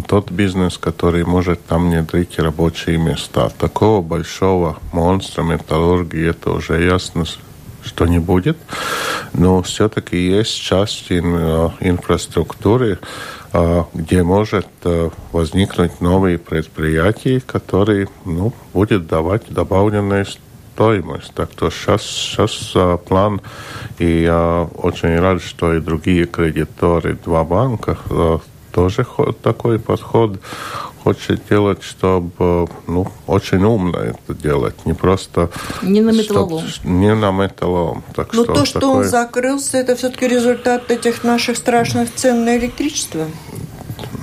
тот 0.01 0.31
бизнес, 0.31 0.77
который 0.77 1.23
может 1.25 1.65
там 1.65 1.89
внедрить 1.89 2.39
рабочие 2.39 2.97
места. 2.97 3.49
Такого 3.49 4.01
большого 4.01 4.77
монстра 4.91 5.43
металлургии, 5.43 6.29
это 6.29 6.51
уже 6.51 6.83
ясно, 6.83 7.25
что 7.83 8.05
не 8.05 8.19
будет. 8.19 8.57
Но 9.33 9.61
все-таки 9.61 10.17
есть 10.17 10.61
часть 10.61 11.11
ин, 11.11 11.35
инфраструктуры, 11.79 12.99
а, 13.53 13.85
где 13.93 14.23
может 14.23 14.67
э, 14.83 15.09
возникнуть 15.31 16.01
новые 16.01 16.37
предприятия, 16.37 17.39
которые 17.39 18.07
ну, 18.25 18.53
будет 18.73 19.07
давать 19.07 19.43
добавленную 19.49 20.25
стоимость. 20.25 21.33
Так 21.33 21.51
что 21.53 21.69
сейчас, 21.69 22.01
сейчас 22.01 22.73
план, 23.05 23.41
и 23.97 24.23
я 24.23 24.67
очень 24.75 25.17
рад, 25.19 25.41
что 25.41 25.73
и 25.73 25.79
другие 25.79 26.25
кредиторы, 26.25 27.17
два 27.23 27.45
банка, 27.45 27.97
тоже 28.75 29.07
такой 29.41 29.79
подход 29.79 30.37
хочет 31.01 31.41
делать, 31.49 31.81
чтобы 31.81 32.67
ну, 32.87 33.07
очень 33.25 33.63
умно 33.63 33.97
это 33.99 34.33
делать, 34.33 34.85
не 34.85 34.93
просто... 34.93 35.49
Не 35.81 36.01
на 36.01 36.11
металлолом. 36.11 36.65
Не 36.83 37.15
на 37.15 37.31
металлолом. 37.31 38.03
Так 38.13 38.33
Но 38.33 38.43
что 38.43 38.53
то, 38.53 38.65
что 38.65 38.91
он 38.91 39.03
закрылся, 39.05 39.77
это 39.77 39.95
все-таки 39.95 40.27
результат 40.27 40.91
этих 40.91 41.23
наших 41.23 41.55
страшных 41.55 42.13
цен 42.13 42.43
на 42.43 42.57
электричество? 42.57 43.27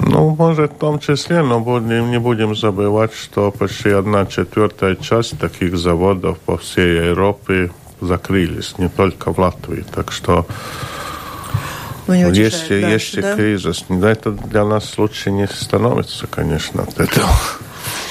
Ну, 0.01 0.37
может, 0.37 0.73
в 0.73 0.77
том 0.77 0.99
числе, 0.99 1.43
но 1.43 1.61
будем, 1.61 2.11
не 2.11 2.19
будем 2.19 2.55
забывать, 2.55 3.15
что 3.15 3.53
почти 3.53 3.89
одна 3.89 4.27
четвертая 4.27 4.97
часть 4.97 5.39
таких 5.39 5.79
заводов 5.79 6.39
по 6.41 6.59
всей 6.59 7.09
Европе 7.09 7.71
закрылись, 8.03 8.77
не 8.77 8.89
только 8.89 9.33
в 9.33 9.39
Латвии. 9.39 9.85
Так 9.95 10.13
что 10.13 10.47
ну, 12.07 12.15
не 12.15 12.39
есть, 12.39 12.69
дальше, 12.69 12.75
есть 12.75 13.21
да? 13.21 13.35
кризис. 13.37 13.85
Да, 13.89 14.11
это 14.11 14.33
для 14.33 14.65
нас 14.65 14.97
лучше 14.99 15.31
не 15.31 15.47
становится, 15.47 16.27
конечно, 16.27 16.83
от 16.83 16.99
этого. 16.99 17.29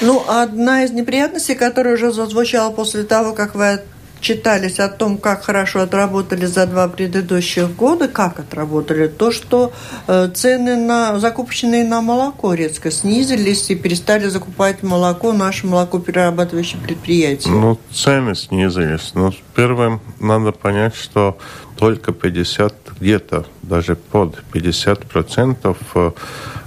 Ну, 0.00 0.24
одна 0.26 0.84
из 0.84 0.90
неприятностей, 0.90 1.54
которая 1.54 1.94
уже 1.94 2.12
зазвучала 2.12 2.70
после 2.70 3.04
того, 3.04 3.32
как 3.34 3.54
вы 3.54 3.80
читались 4.22 4.78
о 4.78 4.88
том, 4.88 5.18
как 5.18 5.42
хорошо 5.42 5.80
отработали 5.80 6.46
за 6.46 6.66
два 6.66 6.88
предыдущих 6.88 7.74
года, 7.76 8.08
как 8.08 8.38
отработали, 8.38 9.08
то, 9.08 9.32
что 9.32 9.72
э, 10.06 10.30
цены 10.34 10.76
на 10.76 11.18
закупочные 11.18 11.84
на 11.84 12.00
молоко 12.00 12.54
резко 12.54 12.90
снизились 12.90 13.68
и 13.70 13.74
перестали 13.74 14.28
закупать 14.28 14.82
молоко 14.82 15.32
наши 15.32 15.66
молокоперерабатывающие 15.66 16.80
предприятия. 16.80 17.50
Ну, 17.50 17.78
цены 17.92 18.34
снизились. 18.34 19.12
Но 19.14 19.34
первым 19.54 20.00
надо 20.20 20.52
понять, 20.52 20.94
что 20.94 21.36
только 21.76 22.12
50, 22.12 22.74
где-то 23.00 23.44
даже 23.62 23.96
под 23.96 24.42
50 24.52 25.06
процентов 25.06 25.76
э, 25.94 26.12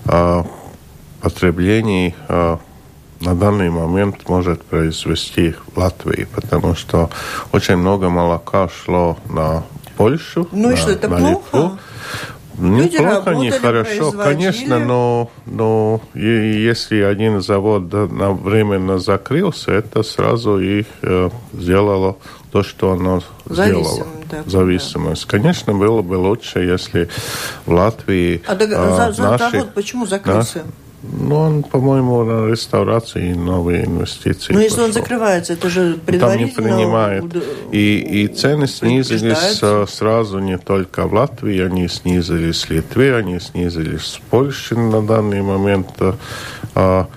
э, 0.06 0.44
потреблений 1.22 2.13
на 3.19 3.36
данный 3.36 3.69
момент 3.69 4.28
может 4.28 4.63
произвести 4.63 5.56
в 5.73 5.78
Латвии, 5.78 6.28
потому 6.34 6.75
что 6.75 7.10
очень 7.51 7.78
много 7.78 8.10
молока 8.10 8.69
шло 8.69 9.17
на 9.30 9.63
Польшу, 9.97 10.47
ну, 10.51 10.69
на, 10.69 10.73
и 10.73 10.75
что, 10.75 10.91
это 10.91 11.08
на 11.08 11.17
плохо? 11.17 11.39
Литву. 11.54 11.80
Неплохо, 12.58 13.32
нехорошо, 13.32 14.12
конечно, 14.12 14.80
но, 14.80 15.30
но 15.45 16.01
и, 16.13 16.21
если 16.21 17.01
один 17.01 17.41
завод 17.41 17.91
на 17.91 18.32
временно 18.32 18.97
закрылся, 18.97 19.71
это 19.71 20.04
сразу 20.04 20.60
их 20.60 20.86
э, 21.01 21.30
сделало 21.54 22.17
то, 22.51 22.63
что 22.63 22.93
оно 22.93 23.21
сделало. 23.49 24.08
Да, 24.32 24.43
Зависимость. 24.45 25.25
Да. 25.25 25.32
Конечно, 25.32 25.73
было 25.73 26.01
бы 26.01 26.15
лучше, 26.15 26.60
если 26.60 27.10
в 27.65 27.73
Латвии 27.73 28.41
а 28.47 28.56
за, 28.56 29.12
за 29.12 29.21
наши, 29.21 29.51
завод 29.51 29.73
почему 29.73 30.06
закрылся? 30.06 30.63
Да, 30.63 30.71
ну, 31.12 31.36
он, 31.36 31.63
по-моему, 31.63 32.24
на 32.24 32.48
реставрации 32.48 33.32
и 33.32 33.34
новые 33.34 33.86
инвестиции. 33.86 34.54
Но 34.54 34.60
если 34.60 34.82
он 34.82 34.94
закрывается, 34.94 35.54
это 35.54 35.70
же 35.70 35.98
предварительно... 36.06 36.56
Там 36.56 36.65
не 36.65 36.76
принимает. 36.76 37.24
И, 37.72 38.24
и 38.24 38.28
цены 38.28 38.68
снизились 38.68 39.62
сразу 39.89 40.39
не 40.39 40.58
только 40.58 41.08
в 41.08 41.13
Латвии, 41.13 41.60
они 41.62 41.88
снизились 41.88 42.63
в 42.63 42.70
Литве, 42.70 43.15
они 43.15 43.39
снизились 43.39 44.20
в 44.20 44.30
Польше 44.30 44.78
на 44.78 45.02
данный 45.02 45.41
момент. 45.41 45.88
А, 46.76 47.08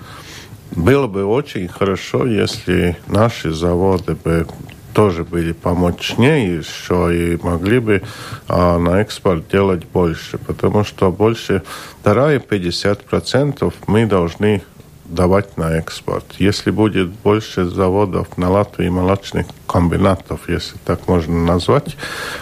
было 0.71 1.07
бы 1.07 1.25
очень 1.25 1.67
хорошо, 1.67 2.25
если 2.25 2.97
наши 3.07 3.51
заводы 3.51 4.15
бы 4.15 4.47
тоже 4.93 5.23
были 5.23 5.53
помощнее 5.53 6.57
еще 6.57 7.09
и 7.15 7.39
могли 7.43 7.79
бы 7.79 8.01
а, 8.47 8.77
на 8.77 9.01
экспорт 9.01 9.47
делать 9.49 9.85
больше, 9.85 10.37
потому 10.37 10.83
что 10.83 11.11
больше, 11.11 11.63
вторая 12.01 12.39
50% 12.39 13.73
мы 13.87 14.05
должны 14.05 14.61
давать 15.05 15.57
на 15.57 15.77
экспорт. 15.77 16.25
Если 16.37 16.71
будет 16.71 17.09
больше 17.09 17.65
заводов 17.65 18.37
на 18.37 18.49
Латвии, 18.49 18.89
молочных 18.89 19.47
комбинатов, 19.67 20.41
если 20.47 20.77
так 20.85 21.07
можно 21.07 21.45
назвать, 21.45 21.97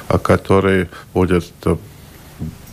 а 0.08 0.18
которые 0.18 0.90
будут 1.14 1.46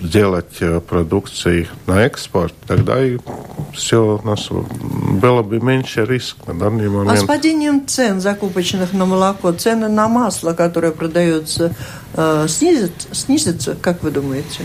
сделать 0.00 0.56
э, 0.60 0.80
продукции 0.80 1.68
на 1.86 2.02
экспорт, 2.04 2.54
тогда 2.66 3.04
и 3.04 3.18
все 3.72 4.18
у 4.22 4.26
нас 4.26 4.48
было 4.50 5.42
бы 5.42 5.60
меньше 5.60 6.04
риск 6.04 6.36
на 6.46 6.54
данный 6.54 6.88
момент. 6.88 7.18
А 7.18 7.22
с 7.22 7.24
падением 7.24 7.86
цен 7.86 8.20
закупочных 8.20 8.92
на 8.92 9.06
молоко, 9.06 9.52
цены 9.52 9.88
на 9.88 10.08
масло, 10.08 10.52
которое 10.52 10.92
продается, 10.92 11.74
э, 12.14 12.46
снизит, 12.48 13.08
снизится, 13.12 13.76
как 13.80 14.02
вы 14.02 14.10
думаете? 14.10 14.64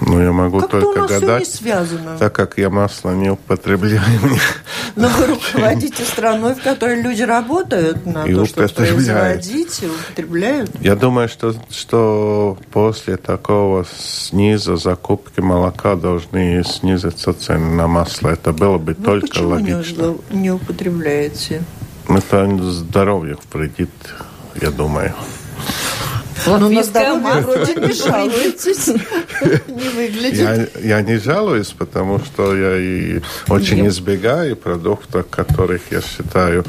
Ну, 0.00 0.20
я 0.20 0.32
могу 0.32 0.60
как 0.60 0.70
только 0.70 0.86
у 0.86 0.94
нас 1.02 1.10
гадать, 1.10 1.46
все 1.46 1.50
не 1.50 1.58
связано. 1.58 2.18
так 2.18 2.32
как 2.32 2.58
я 2.58 2.70
масло 2.70 3.12
не 3.12 3.30
употребляю. 3.30 4.02
Но 4.96 5.08
вы 5.08 5.26
руководите 5.26 6.04
страной, 6.04 6.54
в 6.54 6.62
которой 6.62 7.02
люди 7.02 7.22
работают 7.22 8.04
на 8.06 8.24
и 8.24 8.34
то, 8.34 8.46
чтобы 8.46 8.68
производить 8.68 9.82
и 9.82 9.86
употребляют. 9.86 10.70
Я 10.80 10.96
думаю, 10.96 11.28
что, 11.28 11.54
что 11.70 12.58
после 12.70 13.16
такого 13.16 13.86
сниза 13.98 14.76
закупки 14.76 15.40
молока 15.40 15.96
должны 15.96 16.62
снизиться 16.64 17.32
цены 17.32 17.74
на 17.74 17.86
масло. 17.86 18.30
Это 18.30 18.52
было 18.52 18.78
бы 18.78 18.94
вы 18.94 19.04
только 19.04 19.26
почему 19.26 19.48
логично. 19.50 20.14
Не, 20.30 20.38
не 20.38 20.50
употребляете? 20.50 21.62
Это 22.08 22.46
здоровье 22.70 23.36
вредит, 23.52 23.90
я 24.60 24.70
думаю. 24.70 25.14
Ну, 26.46 26.68
на 26.68 26.82
здоровье 26.82 27.40
вроде 27.40 27.74
не 27.74 27.92
жалуетесь. 27.92 28.88
Не 28.88 29.88
выглядит. 29.88 30.70
Я, 30.76 30.98
я 30.98 31.02
не 31.02 31.16
жалуюсь, 31.16 31.68
потому 31.68 32.18
что 32.18 32.54
я 32.54 32.76
и 32.76 33.20
очень 33.48 33.78
Ем. 33.78 33.88
избегаю 33.88 34.56
продуктов, 34.56 35.26
которых 35.28 35.82
я 35.90 36.00
считаю, 36.02 36.64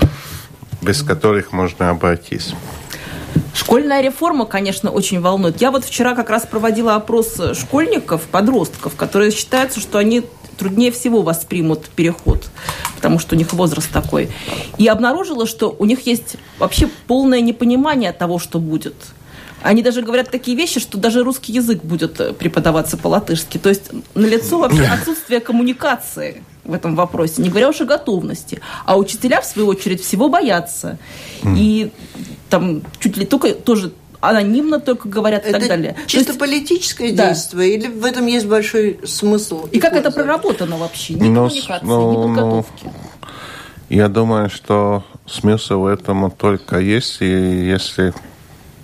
без 0.81 1.03
которых 1.03 1.51
можно 1.51 1.89
обойтись. 1.89 2.53
Школьная 3.53 4.01
реформа, 4.01 4.45
конечно, 4.45 4.91
очень 4.91 5.19
волнует. 5.19 5.61
Я 5.61 5.71
вот 5.71 5.83
вчера 5.83 6.15
как 6.15 6.29
раз 6.29 6.45
проводила 6.45 6.95
опрос 6.95 7.39
школьников, 7.53 8.21
подростков, 8.23 8.95
которые 8.95 9.31
считаются, 9.31 9.79
что 9.79 9.97
они 9.97 10.23
труднее 10.57 10.91
всего 10.91 11.21
воспримут 11.21 11.85
переход, 11.89 12.49
потому 12.95 13.19
что 13.19 13.35
у 13.35 13.37
них 13.37 13.53
возраст 13.53 13.91
такой. 13.91 14.29
И 14.77 14.87
обнаружила, 14.87 15.47
что 15.47 15.75
у 15.77 15.85
них 15.85 16.07
есть 16.07 16.35
вообще 16.59 16.87
полное 17.07 17.41
непонимание 17.41 18.11
того, 18.11 18.39
что 18.39 18.59
будет. 18.59 18.95
Они 19.67 19.83
даже 19.83 20.01
говорят 20.01 20.31
такие 20.31 20.55
вещи, 20.55 20.79
что 20.79 20.97
даже 20.97 21.25
русский 21.25 21.51
язык 21.51 21.83
будет 21.83 22.21
э, 22.21 22.31
преподаваться 22.31 22.95
по-латышски. 22.95 23.57
То 23.57 23.67
есть 23.67 23.91
налицо 24.15 24.59
вообще 24.59 24.83
отсутствие 24.83 25.41
коммуникации 25.41 26.41
в 26.63 26.73
этом 26.73 26.95
вопросе, 26.95 27.41
не 27.41 27.49
говоря 27.49 27.67
уж 27.67 27.81
о 27.81 27.85
готовности. 27.85 28.61
А 28.85 28.97
учителя, 28.97 29.41
в 29.41 29.45
свою 29.45 29.67
очередь, 29.67 30.01
всего 30.01 30.29
боятся. 30.29 30.97
И 31.43 31.91
там 32.49 32.81
чуть 32.99 33.17
ли 33.17 33.25
только 33.25 33.53
тоже 33.55 33.91
анонимно 34.21 34.79
только 34.79 35.09
говорят 35.09 35.45
и 35.45 35.49
это 35.49 35.59
так 35.59 35.67
далее. 35.67 35.97
Чисто 36.07 36.29
есть, 36.29 36.39
политическое 36.39 37.11
да. 37.11 37.29
действие 37.29 37.75
или 37.75 37.87
в 37.87 38.05
этом 38.05 38.25
есть 38.25 38.45
большой 38.45 39.01
смысл? 39.05 39.67
И, 39.73 39.77
и 39.77 39.79
как 39.81 39.93
это 39.93 40.11
проработано 40.11 40.77
вообще? 40.77 41.15
Ни 41.15 41.27
но, 41.27 41.49
коммуникации, 41.49 41.85
но, 41.85 42.11
ни 42.11 42.15
подготовки. 42.15 42.85
Но, 42.85 42.93
я 43.89 44.07
думаю, 44.07 44.49
что 44.49 45.03
смысл 45.25 45.87
этому 45.87 46.31
только 46.31 46.79
есть, 46.79 47.17
и 47.19 47.25
если 47.25 48.13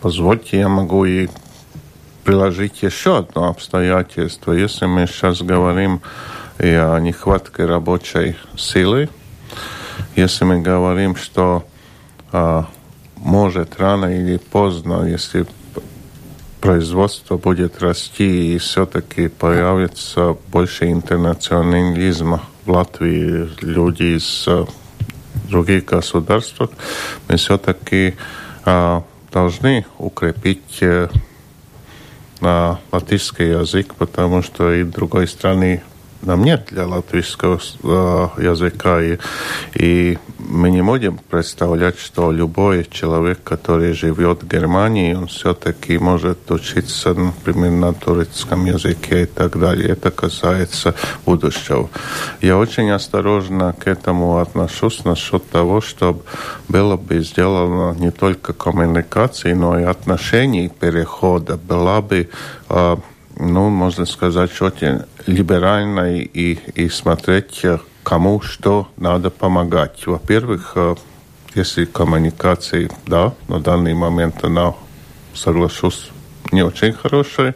Позвольте, 0.04 0.60
я 0.60 0.68
могу 0.68 1.06
и 1.06 1.30
приложить 2.26 2.84
еще 2.84 3.20
одно 3.20 3.48
обстоятельство. 3.48 4.52
Если 4.52 4.86
мы 4.86 5.08
сейчас 5.08 5.42
говорим 5.42 6.02
и 6.60 6.68
о 6.68 7.00
нехватке 7.00 7.64
рабочей 7.64 8.36
силы, 8.58 9.08
если 10.18 10.44
мы 10.44 10.60
говорим, 10.60 11.16
что 11.16 11.66
а, 12.34 12.68
может 13.16 13.80
рано 13.80 14.08
или 14.08 14.36
поздно, 14.36 15.06
если 15.06 15.46
производство 16.60 17.38
будет 17.38 17.82
расти 17.82 18.56
и 18.56 18.58
все-таки 18.58 19.30
появится 19.30 20.36
больше 20.52 20.92
интернационализма 20.92 22.42
в 22.66 22.72
Латвии, 22.72 23.50
люди 23.62 24.18
из 24.18 24.50
других 25.48 25.86
государств, 25.86 26.60
мы 27.30 27.38
все-таки 27.38 28.16
а, 28.66 29.06
должны 29.34 29.86
укрепить 29.98 30.78
э, 30.82 31.10
на 32.40 32.80
латышский 32.92 33.50
язык, 33.50 33.96
потому 33.96 34.44
что 34.44 34.72
и 34.72 34.84
другой 34.84 35.28
страны 35.28 35.82
нам 36.26 36.44
нет 36.44 36.68
для 36.72 36.88
латвийского 36.88 37.60
э, 37.84 38.28
языка. 38.42 39.02
И, 39.02 39.18
и 39.76 40.18
мы 40.40 40.72
не 40.72 40.82
можем 40.82 41.18
представлять, 41.18 42.00
что 42.00 42.32
любой 42.32 42.86
человек, 42.90 43.40
который 43.44 43.94
живет 43.94 44.44
в 44.44 44.48
Германии, 44.48 45.14
он 45.14 45.28
все-таки 45.28 45.98
может 45.98 46.50
учиться, 46.52 47.14
например, 47.14 47.72
на 47.72 47.94
турецком 47.94 48.66
языке 48.66 49.24
и 49.24 49.26
так 49.26 49.60
далее. 49.60 49.90
Это 49.90 50.12
касается 50.12 50.96
будущего. 51.26 51.90
Я 52.42 52.58
очень 52.58 52.90
осторожно 52.92 53.74
к 53.74 53.88
этому 53.88 54.38
отношусь 54.38 55.06
насчет 55.06 55.50
того, 55.50 55.82
чтобы 55.82 56.24
было 56.68 56.98
бы 56.98 57.20
сделано 57.20 57.96
не 57.98 58.12
только 58.12 58.54
коммуникации, 58.54 59.54
но 59.54 59.80
и 59.80 59.84
отношений 59.84 60.70
перехода. 60.70 61.58
Была 61.58 62.02
бы 62.02 62.30
э, 62.70 62.98
ну, 63.38 63.70
можно 63.70 64.06
сказать, 64.06 64.62
очень 64.62 65.02
либеральной 65.26 66.22
и, 66.22 66.60
и 66.76 66.90
смотреть, 66.90 67.62
э, 67.64 67.80
кому 68.04 68.42
что 68.42 68.88
надо 68.98 69.30
помогать. 69.30 70.06
Во-первых, 70.06 70.74
э, 70.76 70.96
если 71.56 71.86
коммуникации, 71.86 72.90
да, 73.06 73.34
на 73.48 73.60
данный 73.60 73.94
момент 73.94 74.44
она, 74.44 74.74
соглашусь, 75.34 76.10
не 76.52 76.64
очень 76.64 76.94
хорошая, 76.94 77.56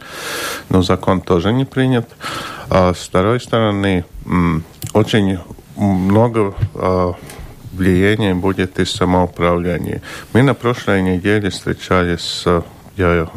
но 0.68 0.82
закон 0.82 1.20
тоже 1.20 1.52
не 1.52 1.64
принят. 1.64 2.08
А 2.70 2.92
с 2.94 2.98
второй 2.98 3.40
стороны, 3.40 4.04
очень 4.92 5.38
много 5.76 6.54
э, 6.74 7.12
влияния 7.72 8.34
будет 8.34 8.80
из 8.80 8.90
самоуправления. 8.90 10.02
Мы 10.32 10.42
на 10.42 10.54
прошлой 10.54 11.02
неделе 11.02 11.50
встречались 11.50 12.20
с 12.20 12.64
я 12.96 13.28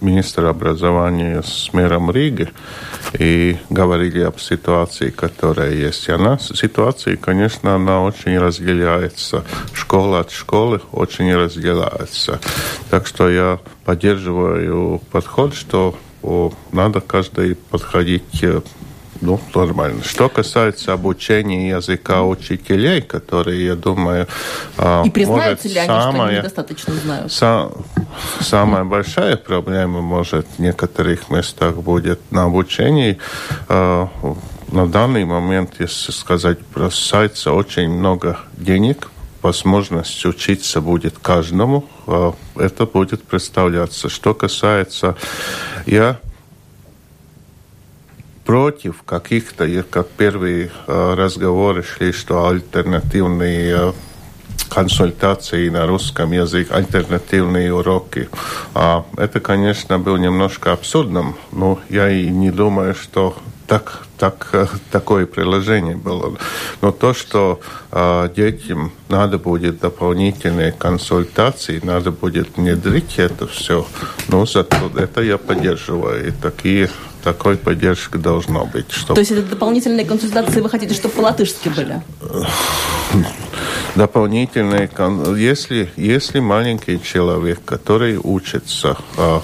министра 0.00 0.48
образования 0.48 1.42
с 1.42 1.72
мэром 1.72 2.10
Риги 2.10 2.48
и 3.18 3.56
говорили 3.70 4.20
об 4.20 4.38
ситуации, 4.38 5.10
которая 5.10 5.72
есть. 5.72 6.08
И 6.08 6.12
она, 6.12 6.38
ситуация, 6.38 7.16
конечно, 7.16 7.74
она 7.74 8.02
очень 8.02 8.38
разделяется. 8.38 9.44
Школа 9.72 10.20
от 10.20 10.30
школы 10.30 10.80
очень 10.92 11.34
разделяется. 11.34 12.40
Так 12.90 13.06
что 13.06 13.28
я 13.28 13.58
поддерживаю 13.84 15.00
подход, 15.10 15.54
что 15.54 15.96
надо 16.72 17.00
каждый 17.00 17.54
подходить 17.54 18.42
э, 18.42 18.60
ну, 19.20 19.40
нормально. 19.54 20.02
Что 20.04 20.28
касается 20.28 20.92
обучения 20.92 21.70
языка 21.70 22.22
учителей, 22.22 23.02
которые, 23.02 23.66
я 23.66 23.74
думаю, 23.74 24.26
а, 24.76 25.02
и 25.04 25.10
признаются 25.10 25.68
ли 25.68 25.78
они, 25.78 25.88
самая, 25.88 26.12
что 26.12 26.22
они 26.22 26.36
недостаточно 26.36 26.94
знают? 26.94 27.32
Са, 27.32 27.70
самая 28.40 28.84
большая 28.84 29.36
проблема, 29.36 30.00
может, 30.00 30.46
в 30.56 30.58
некоторых 30.60 31.30
местах 31.30 31.76
будет 31.76 32.20
на 32.30 32.44
обучении. 32.44 33.18
А, 33.68 34.08
на 34.70 34.86
данный 34.86 35.24
момент, 35.24 35.74
если 35.78 36.12
сказать, 36.12 36.58
бросается 36.74 37.52
очень 37.52 37.88
много 37.88 38.38
денег, 38.56 39.08
возможность 39.42 40.24
учиться 40.26 40.80
будет 40.80 41.18
каждому, 41.18 41.88
а, 42.06 42.34
это 42.56 42.86
будет 42.86 43.24
представляться. 43.24 44.08
Что 44.08 44.34
касается, 44.34 45.16
я 45.86 46.20
против 48.48 49.02
каких-то, 49.02 49.68
как 49.90 50.08
первые 50.08 50.70
э, 50.86 51.14
разговоры 51.14 51.82
шли, 51.82 52.12
что 52.12 52.48
альтернативные 52.48 53.76
э, 53.76 53.92
консультации 54.70 55.68
на 55.68 55.86
русском 55.86 56.32
языке, 56.32 56.72
альтернативные 56.72 57.74
уроки. 57.74 58.30
А 58.72 59.04
это, 59.18 59.40
конечно, 59.40 59.98
было 59.98 60.16
немножко 60.16 60.72
абсурдным, 60.72 61.36
но 61.52 61.78
я 61.90 62.08
и 62.08 62.30
не 62.30 62.50
думаю, 62.50 62.94
что 62.94 63.36
так, 63.66 64.06
так, 64.16 64.48
э, 64.52 64.66
такое 64.90 65.26
приложение 65.26 65.96
было. 65.96 66.38
Но 66.80 66.92
то, 66.92 67.12
что 67.12 67.60
э, 67.90 68.28
детям 68.34 68.92
надо 69.08 69.38
будет 69.38 69.80
дополнительные 69.80 70.72
консультации, 70.72 71.80
надо 71.82 72.12
будет 72.12 72.56
внедрить 72.56 73.18
это 73.18 73.46
все, 73.46 73.86
ну, 74.28 74.46
зато 74.46 74.90
это 74.96 75.22
я 75.22 75.38
поддерживаю. 75.38 76.28
И 76.28 76.30
такие 76.30 76.88
такой 77.24 77.56
поддержки 77.56 78.16
должно 78.16 78.64
быть. 78.64 78.90
Чтобы... 78.90 79.14
То 79.14 79.20
есть 79.20 79.32
это 79.32 79.42
дополнительные 79.42 80.06
консультации 80.06 80.60
вы 80.60 80.70
хотите, 80.70 80.94
чтобы 80.94 81.14
по-латышски 81.14 81.68
были? 81.68 82.02
Дополнительные... 83.96 84.88
Если, 85.36 85.90
если 85.96 86.40
маленький 86.40 87.02
человек, 87.02 87.60
который 87.64 88.18
учится 88.22 88.96
а, 89.16 89.42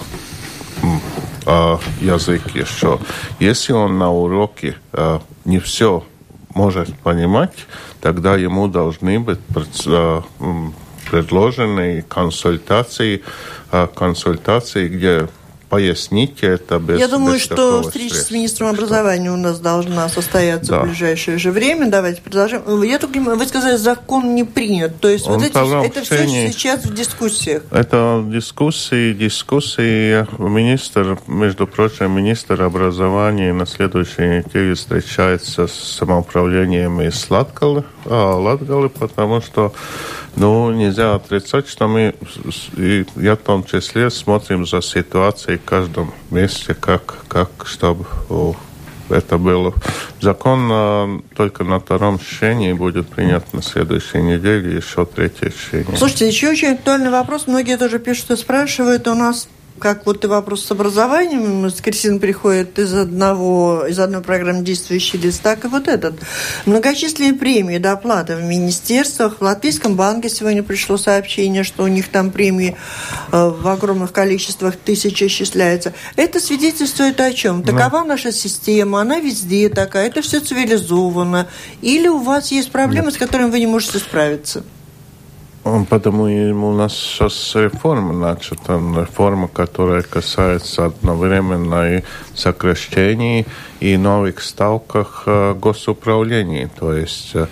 а, 1.45 1.79
язык 1.99 2.55
еще, 2.55 2.99
если 3.39 3.73
он 3.73 3.97
на 3.97 4.11
уроке 4.11 4.75
а, 4.93 5.21
не 5.43 5.59
все 5.59 6.03
может 6.55 6.97
понимать, 6.99 7.53
тогда 8.01 8.35
ему 8.35 8.67
должны 8.67 9.19
быть 9.19 9.39
а, 9.85 10.23
предложены 11.11 12.01
консультации, 12.01 13.21
а, 13.71 13.85
консультации, 13.85 14.87
где 14.87 15.27
поясните 15.69 16.47
это 16.47 16.79
без 16.79 16.99
Я 16.99 17.07
думаю, 17.07 17.35
без 17.35 17.41
что 17.41 17.81
встреча 17.83 18.15
стресса. 18.15 18.27
с 18.27 18.31
министром 18.31 18.67
образования 18.69 19.31
у 19.31 19.37
нас 19.37 19.59
должна 19.59 20.07
состояться 20.09 20.71
Да. 20.71 20.79
в 20.81 20.83
ближайшее 20.85 21.37
же 21.37 21.51
время. 21.51 21.89
Давайте 21.89 22.21
продолжим. 22.21 22.81
Я 22.83 22.99
только 22.99 23.19
вы 23.19 23.45
сказали, 23.45 23.75
закон 23.77 24.35
не 24.35 24.43
принят. 24.43 24.99
То 24.99 25.07
есть 25.09 25.27
Он 25.27 25.39
вот 25.39 25.43
эти, 25.43 25.85
это 25.87 26.01
все 26.03 26.27
сейчас 26.51 26.85
в 26.85 26.93
дискуссиях. 26.93 27.63
Это 27.71 28.23
дискуссии, 28.27 29.13
дискуссии. 29.13 30.25
Министр, 30.41 31.17
между 31.27 31.67
прочим, 31.67 32.11
министр 32.11 32.61
образования 32.63 33.53
на 33.53 33.65
следующей 33.65 34.43
неделе 34.43 34.75
встречается 34.75 35.67
с 35.67 35.73
самоуправлением 35.73 37.01
из 37.01 37.29
Латгалы, 37.29 37.83
а, 38.05 38.35
Латгалы, 38.35 38.89
потому 38.89 39.41
что 39.41 39.73
ну, 40.35 40.71
нельзя 40.71 41.15
отрицать, 41.15 41.67
что 41.67 41.87
мы, 41.87 42.13
и 42.77 43.05
я 43.15 43.35
в 43.35 43.39
том 43.39 43.63
числе, 43.63 44.09
смотрим 44.09 44.65
за 44.65 44.81
ситуацией 44.81 45.57
в 45.57 45.63
каждом 45.63 46.13
месте, 46.29 46.73
как, 46.73 47.25
как 47.27 47.49
чтобы 47.65 48.05
это 49.09 49.37
было. 49.37 49.73
Закон 50.21 50.69
а, 50.71 51.21
только 51.35 51.63
на 51.63 51.79
втором 51.79 52.19
чтении 52.19 52.73
будет 52.73 53.07
принят 53.07 53.53
на 53.53 53.61
следующей 53.61 54.21
неделе, 54.21 54.75
еще 54.75 55.05
третье 55.05 55.51
чтение. 55.51 55.97
Слушайте, 55.97 56.27
еще 56.27 56.49
очень 56.49 56.73
актуальный 56.73 57.11
вопрос. 57.11 57.47
Многие 57.47 57.77
тоже 57.77 57.99
пишут 57.99 58.31
и 58.31 58.35
спрашивают. 58.35 59.07
У 59.07 59.13
нас 59.13 59.47
как 59.79 60.05
вот 60.05 60.23
и 60.23 60.27
вопрос 60.27 60.63
с 60.65 60.71
образованием, 60.71 61.63
воскресенье 61.63 62.19
приходит 62.19 62.79
из 62.79 62.93
одного, 62.93 63.85
из 63.87 63.99
одной 63.99 64.21
программы 64.21 64.63
«Действующий 64.63 65.17
лист», 65.17 65.41
так 65.41 65.65
и 65.65 65.67
вот 65.67 65.87
этот. 65.87 66.15
Многочисленные 66.65 67.33
премии, 67.33 67.77
доплаты 67.77 68.35
в 68.37 68.43
министерствах. 68.43 69.37
В 69.39 69.41
Латвийском 69.41 69.95
банке 69.95 70.29
сегодня 70.29 70.63
пришло 70.63 70.97
сообщение, 70.97 71.63
что 71.63 71.83
у 71.83 71.87
них 71.87 72.07
там 72.07 72.31
премии 72.31 72.77
э, 73.31 73.49
в 73.49 73.67
огромных 73.67 74.13
количествах 74.13 74.75
тысяч 74.77 75.21
исчисляются. 75.21 75.93
Это 76.15 76.39
свидетельствует 76.39 77.19
о 77.19 77.33
чем? 77.33 77.61
Такова 77.61 78.03
наша 78.03 78.31
система, 78.31 79.01
она 79.01 79.19
везде 79.19 79.69
такая, 79.69 80.07
это 80.07 80.21
все 80.21 80.39
цивилизованно. 80.39 81.47
Или 81.81 82.07
у 82.07 82.19
вас 82.19 82.51
есть 82.51 82.71
проблемы, 82.71 83.11
с 83.11 83.17
которыми 83.17 83.49
вы 83.49 83.59
не 83.59 83.67
можете 83.67 83.99
справиться? 83.99 84.63
Потому 85.89 86.27
и 86.27 86.51
у 86.51 86.73
нас 86.73 86.93
сейчас 86.93 87.55
реформа 87.55 88.13
начата, 88.13 88.73
реформа, 88.73 89.47
которая 89.47 90.03
касается 90.03 90.85
одновременно 90.85 91.97
и 91.97 92.03
сокращений 92.35 93.47
и 93.79 93.97
новых 93.97 94.43
ставках 94.43 95.23
э, 95.25 95.55
госуправлений. 95.55 96.67
То 96.67 96.93
есть 96.93 97.31
э, 97.33 97.47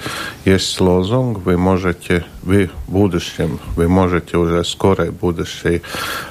есть 0.46 0.80
лозунг, 0.80 1.40
вы 1.40 1.58
можете, 1.58 2.24
вы 2.44 2.70
в 2.86 2.92
будущем, 2.92 3.60
вы 3.76 3.88
можете 3.88 4.38
уже 4.38 4.64
скорой 4.64 5.10
будущей 5.10 5.82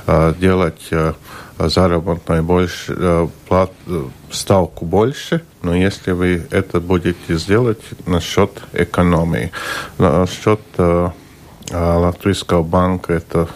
э, 0.06 0.34
делать 0.38 0.88
заработной 1.58 2.42
больше, 2.42 3.28
плат, 3.48 3.72
ставку 4.30 4.84
больше, 4.84 5.42
но 5.62 5.74
если 5.74 6.12
вы 6.12 6.46
это 6.50 6.80
будете 6.80 7.36
сделать 7.36 7.82
насчет 8.06 8.50
экономии, 8.72 9.50
насчет 9.98 10.60
Латвийского 11.70 12.62
банка 12.62 13.14
это 13.14 13.48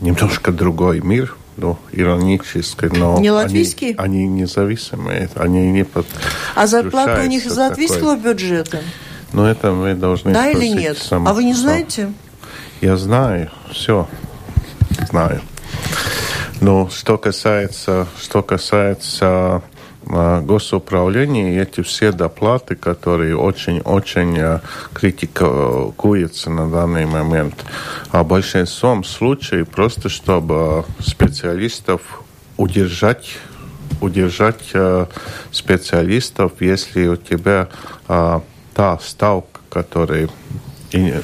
немножко 0.00 0.50
другой 0.52 1.00
мир, 1.00 1.36
ну, 1.56 1.78
иронический, 1.92 2.88
но 2.88 3.12
Не 3.14 3.28
они- 3.28 3.30
латвийский? 3.30 3.92
Они, 3.94 4.26
независимые, 4.26 5.28
они 5.36 5.70
не 5.70 5.84
под... 5.84 6.06
А 6.54 6.66
зарплата 6.66 7.20
у 7.22 7.26
них 7.26 7.46
из 7.46 7.56
латвийского 7.56 8.16
такой. 8.16 8.32
бюджета? 8.32 8.80
Ну, 9.32 9.44
это 9.44 9.72
вы 9.72 9.94
должны 9.94 10.32
Да 10.32 10.48
или 10.50 10.66
нет? 10.66 10.98
сам- 10.98 11.28
а 11.28 11.32
вы 11.34 11.44
не 11.44 11.54
знаете? 11.54 12.12
Я 12.80 12.96
знаю, 12.96 13.50
все 13.70 14.08
знаю. 15.08 15.40
Но 16.60 16.88
что 16.90 17.18
касается, 17.18 18.06
что 18.20 18.42
касается 18.42 19.62
а, 20.06 20.40
госуправления, 20.40 21.62
эти 21.62 21.82
все 21.82 22.12
доплаты, 22.12 22.74
которые 22.74 23.36
очень-очень 23.36 24.38
а, 24.38 24.60
критикуются 24.92 26.50
на 26.50 26.70
данный 26.70 27.06
момент, 27.06 27.64
а 28.10 28.22
в 28.22 28.28
большинством 28.28 29.04
случаев 29.04 29.68
просто 29.68 30.08
чтобы 30.08 30.84
специалистов 31.00 32.22
удержать 32.56 33.38
удержать 34.00 34.70
а, 34.74 35.08
специалистов, 35.50 36.52
если 36.60 37.06
у 37.08 37.16
тебя 37.16 37.68
та 38.06 38.98
ставка, 39.00 39.60
которая 39.68 40.28
и, 40.92 41.10
э, 41.10 41.20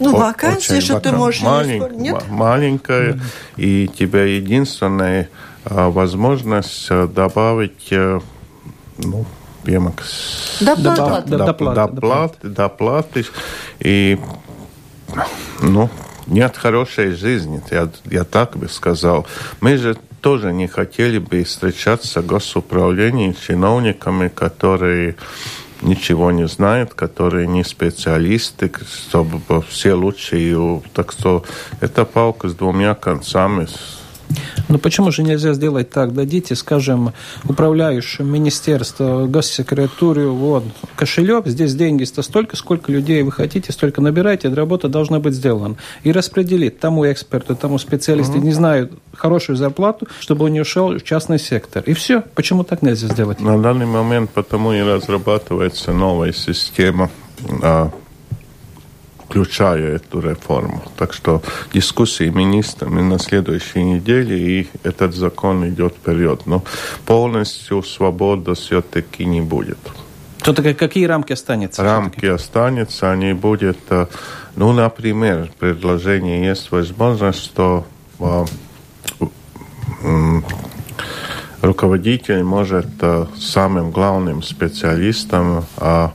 Ну, 0.00 0.16
вакансия, 0.16 0.80
что 0.80 1.00
ты 1.00 1.12
можешь 1.12 1.40
не 1.42 1.46
малень-. 1.46 1.96
Нет? 1.96 2.14
ма- 2.28 2.34
маленькая, 2.34 3.20
и 3.56 3.88
тебя 3.88 4.24
единственная 4.24 5.28
а, 5.32 5.53
возможность 5.64 6.86
а, 6.90 7.06
добавить, 7.06 7.88
э, 7.90 8.20
ну, 8.98 9.24
доплаты, 11.30 11.74
доплаты, 11.74 12.48
доплаты, 12.48 13.26
и, 13.80 14.18
ну, 15.62 15.88
нет 16.26 16.56
хорошей 16.56 17.12
жизни, 17.12 17.62
я, 17.70 17.88
я 18.10 18.24
так 18.24 18.56
бы 18.56 18.68
сказал. 18.68 19.26
Мы 19.60 19.76
же 19.76 19.96
тоже 20.20 20.52
не 20.52 20.68
хотели 20.68 21.18
бы 21.18 21.44
встречаться 21.44 22.22
с 22.22 22.24
госуправлением, 22.24 23.34
чиновниками, 23.34 24.28
которые 24.28 25.16
ничего 25.82 26.30
не 26.30 26.48
знают, 26.48 26.94
которые 26.94 27.46
не 27.46 27.62
специалисты, 27.62 28.72
чтобы 28.86 29.62
все 29.62 29.92
лучшие. 29.92 30.82
Так 30.94 31.12
что 31.12 31.44
это 31.80 32.04
палка 32.04 32.48
с 32.48 32.54
двумя 32.54 32.94
концами. 32.94 33.68
Ну 34.68 34.78
почему 34.78 35.10
же 35.10 35.22
нельзя 35.22 35.52
сделать 35.52 35.90
так? 35.90 36.14
Дадите, 36.14 36.54
скажем, 36.54 37.12
управляющему 37.48 38.28
министерству, 38.28 39.26
госсекретарю, 39.26 40.34
вот, 40.34 40.64
кошелек, 40.96 41.46
здесь 41.46 41.74
деньги 41.74 42.04
столько, 42.04 42.56
сколько 42.56 42.90
людей 42.90 43.22
вы 43.22 43.32
хотите, 43.32 43.72
столько 43.72 44.00
набирайте, 44.00 44.48
работа 44.48 44.88
должна 44.88 45.20
быть 45.20 45.34
сделана. 45.34 45.76
И 46.02 46.12
распределить 46.12 46.78
тому 46.80 47.10
эксперту, 47.10 47.56
тому 47.56 47.78
специалисту, 47.78 48.38
не 48.38 48.52
знаю, 48.52 48.90
хорошую 49.14 49.56
зарплату, 49.56 50.06
чтобы 50.20 50.46
он 50.46 50.52
не 50.52 50.60
ушел 50.60 50.96
в 50.98 51.02
частный 51.02 51.38
сектор. 51.38 51.82
И 51.86 51.92
все. 51.92 52.22
Почему 52.34 52.64
так 52.64 52.82
нельзя 52.82 53.08
сделать? 53.08 53.40
На 53.40 53.60
данный 53.60 53.86
момент 53.86 54.30
потому 54.30 54.72
и 54.72 54.80
разрабатывается 54.80 55.92
новая 55.92 56.32
система, 56.32 57.10
а, 57.62 57.90
включая 59.34 59.96
эту 59.96 60.20
реформу. 60.20 60.80
Так 60.96 61.12
что 61.12 61.42
дискуссии 61.72 62.28
министрами 62.28 63.00
на 63.00 63.18
следующей 63.18 63.82
неделе, 63.82 64.38
и 64.38 64.68
этот 64.84 65.14
закон 65.16 65.68
идет 65.68 65.94
вперед. 65.94 66.42
Но 66.46 66.62
полностью 67.04 67.82
свобода 67.82 68.54
все-таки 68.54 69.24
не 69.24 69.40
будет. 69.40 69.78
Как- 70.40 70.76
какие 70.76 71.06
рамки 71.06 71.32
останется? 71.32 71.82
Рамки 71.82 72.26
останутся, 72.26 73.10
они 73.10 73.32
будут, 73.32 73.78
э, 73.90 74.06
ну, 74.54 74.72
например, 74.72 75.50
предложение 75.58 76.46
есть 76.46 76.70
возможность, 76.70 77.42
что 77.44 77.84
м, 80.04 80.44
руководитель 81.60 82.44
может 82.44 82.86
э, 83.00 83.26
самым 83.36 83.90
главным 83.90 84.42
специалистом 84.42 85.64
а, 85.78 86.12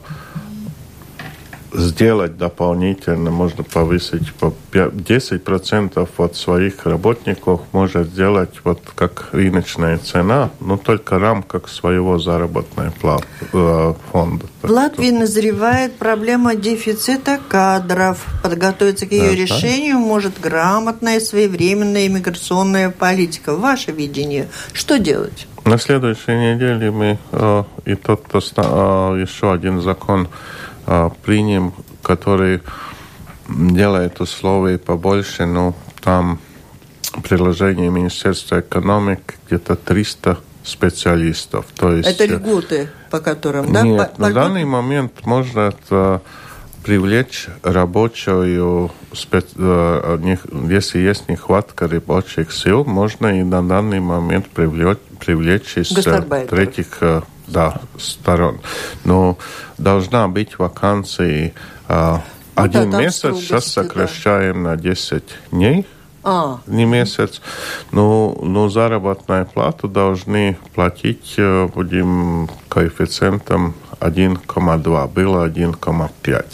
сделать 1.74 2.38
дополнительно, 2.38 3.32
можно 3.32 3.64
повысить 3.64 4.34
по 4.34 4.54
пя- 4.72 4.92
10% 4.92 6.08
от 6.18 6.36
своих 6.36 6.86
работников, 6.86 7.62
может 7.72 8.08
сделать 8.08 8.50
вот 8.64 8.82
как 8.96 9.30
рыночная 9.32 9.98
цена, 9.98 10.50
но 10.60 10.78
только 10.78 11.16
в 11.20 11.22
рамках 11.22 11.70
своего 11.70 12.20
заработной 12.20 12.92
платы, 12.92 13.26
э, 13.54 13.94
фонда. 14.12 14.46
В 14.62 14.70
Латвии 14.72 15.12
назревает 15.12 15.96
проблема 15.98 16.56
дефицита 16.56 17.40
кадров. 17.48 18.26
Подготовиться 18.44 19.06
к 19.06 19.12
ее 19.12 19.30
Да, 19.30 19.36
решению 19.36 19.98
может 20.00 20.40
грамотная 20.40 21.20
своевременная 21.20 22.08
иммиграционная 22.08 22.90
политика. 22.90 23.56
Ваше 23.56 23.92
видение. 23.92 24.48
Что 24.74 25.00
делать? 25.00 25.48
На 25.66 25.78
следующей 25.78 26.32
неделе 26.32 26.90
мы 26.92 27.20
э, 27.32 27.64
и 27.86 27.96
тот, 27.96 28.24
кто 28.28 28.40
э, 28.40 29.22
еще 29.22 29.54
один 29.54 29.82
закон 29.82 30.28
э, 30.90 31.10
примем, 31.24 31.74
который 32.02 32.62
делает 33.48 34.20
условия 34.22 34.78
побольше, 34.78 35.46
ну, 35.46 35.74
там 36.02 36.40
приложение 37.24 37.90
Министерства 37.90 38.60
экономики 38.60 39.36
где-то 39.48 39.76
300 39.76 40.38
специалистов. 40.64 41.66
То 41.76 41.92
есть, 41.94 42.10
Это 42.10 42.24
э, 42.26 42.28
льготы, 42.28 42.90
по 43.12 43.20
которым, 43.20 43.72
да? 43.72 43.82
Нет, 43.82 44.14
По- 44.16 44.22
на 44.22 44.28
по- 44.28 44.34
данный 44.34 44.66
момент 44.66 45.26
можно 45.26 45.62
это 45.70 46.22
привлечь 46.84 47.48
рабочую, 47.64 48.92
спе- 49.14 49.44
э, 49.58 50.38
если 50.70 51.00
есть 51.00 51.28
нехватка 51.30 51.88
рабочих 51.88 52.52
сил, 52.52 52.86
можно 52.86 53.40
и 53.40 53.44
на 53.44 53.68
данный 53.68 54.00
момент 54.00 54.48
привлечь, 54.50 54.98
привлечь 55.20 55.78
из 55.78 55.92
э, 56.08 56.46
третьих 56.50 56.98
да, 57.50 57.82
сторон. 57.98 58.60
Но 59.04 59.38
должна 59.78 60.28
быть 60.28 60.60
вакансия 60.60 61.54
э, 61.88 62.18
Ну 62.56 62.64
один 62.64 62.92
да, 62.92 63.02
месяц, 63.02 63.36
сейчас 63.38 63.74
да. 63.74 63.84
сокращаем 63.84 64.64
на 64.64 64.76
10 64.76 65.24
дней, 65.52 65.86
а. 66.24 66.60
не 66.68 66.86
месяц. 66.86 67.42
Ну, 67.92 68.38
ну, 68.42 68.70
заработную 68.70 69.46
плату 69.46 69.88
должны 69.88 70.58
платить, 70.76 71.36
э, 71.38 71.68
будем 71.74 72.50
коэффициентом 72.68 73.76
1,2, 74.00 75.08
было 75.08 75.48
1,5. 75.48 76.46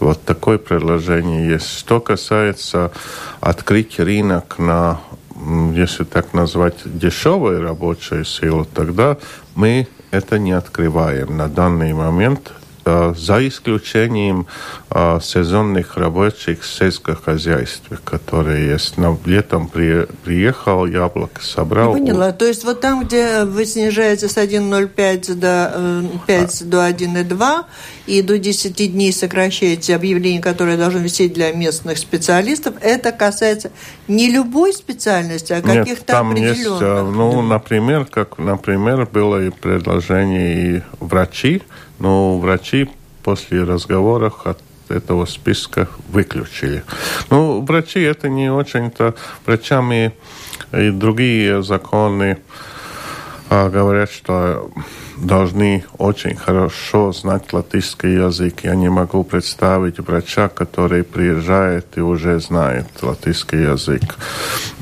Вот 0.00 0.24
такое 0.24 0.58
предложение 0.58 1.48
есть. 1.48 1.78
Что 1.78 2.00
касается 2.00 2.92
открыть 3.40 3.98
рынок 3.98 4.58
на 4.58 5.00
если 5.74 6.04
так 6.04 6.34
назвать, 6.34 6.76
дешевой 6.84 7.60
рабочей 7.60 8.24
силы, 8.24 8.64
тогда 8.64 9.16
мы 9.54 9.88
это 10.12 10.38
не 10.38 10.52
открываем 10.52 11.36
на 11.36 11.48
данный 11.48 11.92
момент. 11.94 12.52
Э, 12.84 13.14
за 13.16 13.46
исключением 13.46 14.48
э, 14.90 15.20
сезонных 15.22 15.96
рабочих 15.96 16.62
в 16.62 16.66
сельскохозяйстве, 16.66 17.98
которые 18.02 18.72
есть. 18.72 18.98
Но 18.98 19.16
летом 19.24 19.68
при, 19.68 20.06
приехал, 20.24 20.86
яблоко 20.86 21.40
собрал. 21.42 21.94
Я 21.94 22.00
поняла. 22.00 22.32
То 22.32 22.44
есть 22.44 22.64
вот 22.64 22.80
там, 22.80 23.04
где 23.04 23.44
вы 23.44 23.66
снижаете 23.66 24.28
с 24.28 24.36
1,05 24.36 25.34
до 25.34 26.02
5 26.26 26.62
а. 26.62 26.64
до 26.64 26.88
1,2 26.88 27.64
и 28.06 28.20
до 28.20 28.36
10 28.36 28.92
дней 28.92 29.12
сокращаете 29.12 29.94
объявления, 29.94 30.40
которые 30.40 30.76
должны 30.76 30.98
висеть 30.98 31.34
для 31.34 31.52
местных 31.52 31.98
специалистов, 31.98 32.74
это 32.80 33.12
касается 33.12 33.70
не 34.08 34.28
любой 34.28 34.72
специальности, 34.72 35.52
а 35.52 35.62
каких-то 35.62 36.18
определенных. 36.18 36.56
Есть, 36.56 36.80
ну, 36.80 37.42
например, 37.42 38.06
как, 38.06 38.38
например, 38.38 39.06
было 39.06 39.46
и 39.46 39.50
предложение 39.50 40.78
и 40.78 40.82
врачи, 40.98 41.62
но 42.02 42.36
врачи 42.36 42.90
после 43.22 43.62
разговоров 43.62 44.44
от 44.44 44.58
этого 44.88 45.24
списка 45.24 45.88
выключили. 46.08 46.82
Ну, 47.30 47.62
врачи 47.62 48.00
это 48.00 48.28
не 48.28 48.50
очень-то... 48.52 49.14
Врачами 49.46 50.12
и 50.72 50.90
другие 50.90 51.62
законы 51.62 52.38
а, 53.48 53.70
говорят, 53.70 54.10
что 54.10 54.70
должны 55.16 55.84
очень 55.98 56.34
хорошо 56.34 57.12
знать 57.12 57.52
латышский 57.52 58.14
язык. 58.14 58.64
Я 58.64 58.74
не 58.74 58.88
могу 58.88 59.22
представить 59.24 60.00
врача, 60.00 60.48
который 60.48 61.04
приезжает 61.04 61.86
и 61.96 62.00
уже 62.00 62.40
знает 62.40 62.86
латышский 63.00 63.62
язык. 63.62 64.02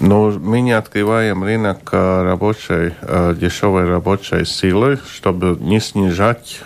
Но 0.01 0.31
мы 0.31 0.63
не 0.63 0.73
открываем 0.73 1.45
рынок 1.45 1.91
а, 1.93 2.25
рабочей, 2.25 2.95
а, 3.03 3.35
дешевой 3.35 3.87
рабочей 3.87 4.45
силы, 4.45 4.99
чтобы 5.13 5.57
не 5.61 5.81
снижать 5.81 6.61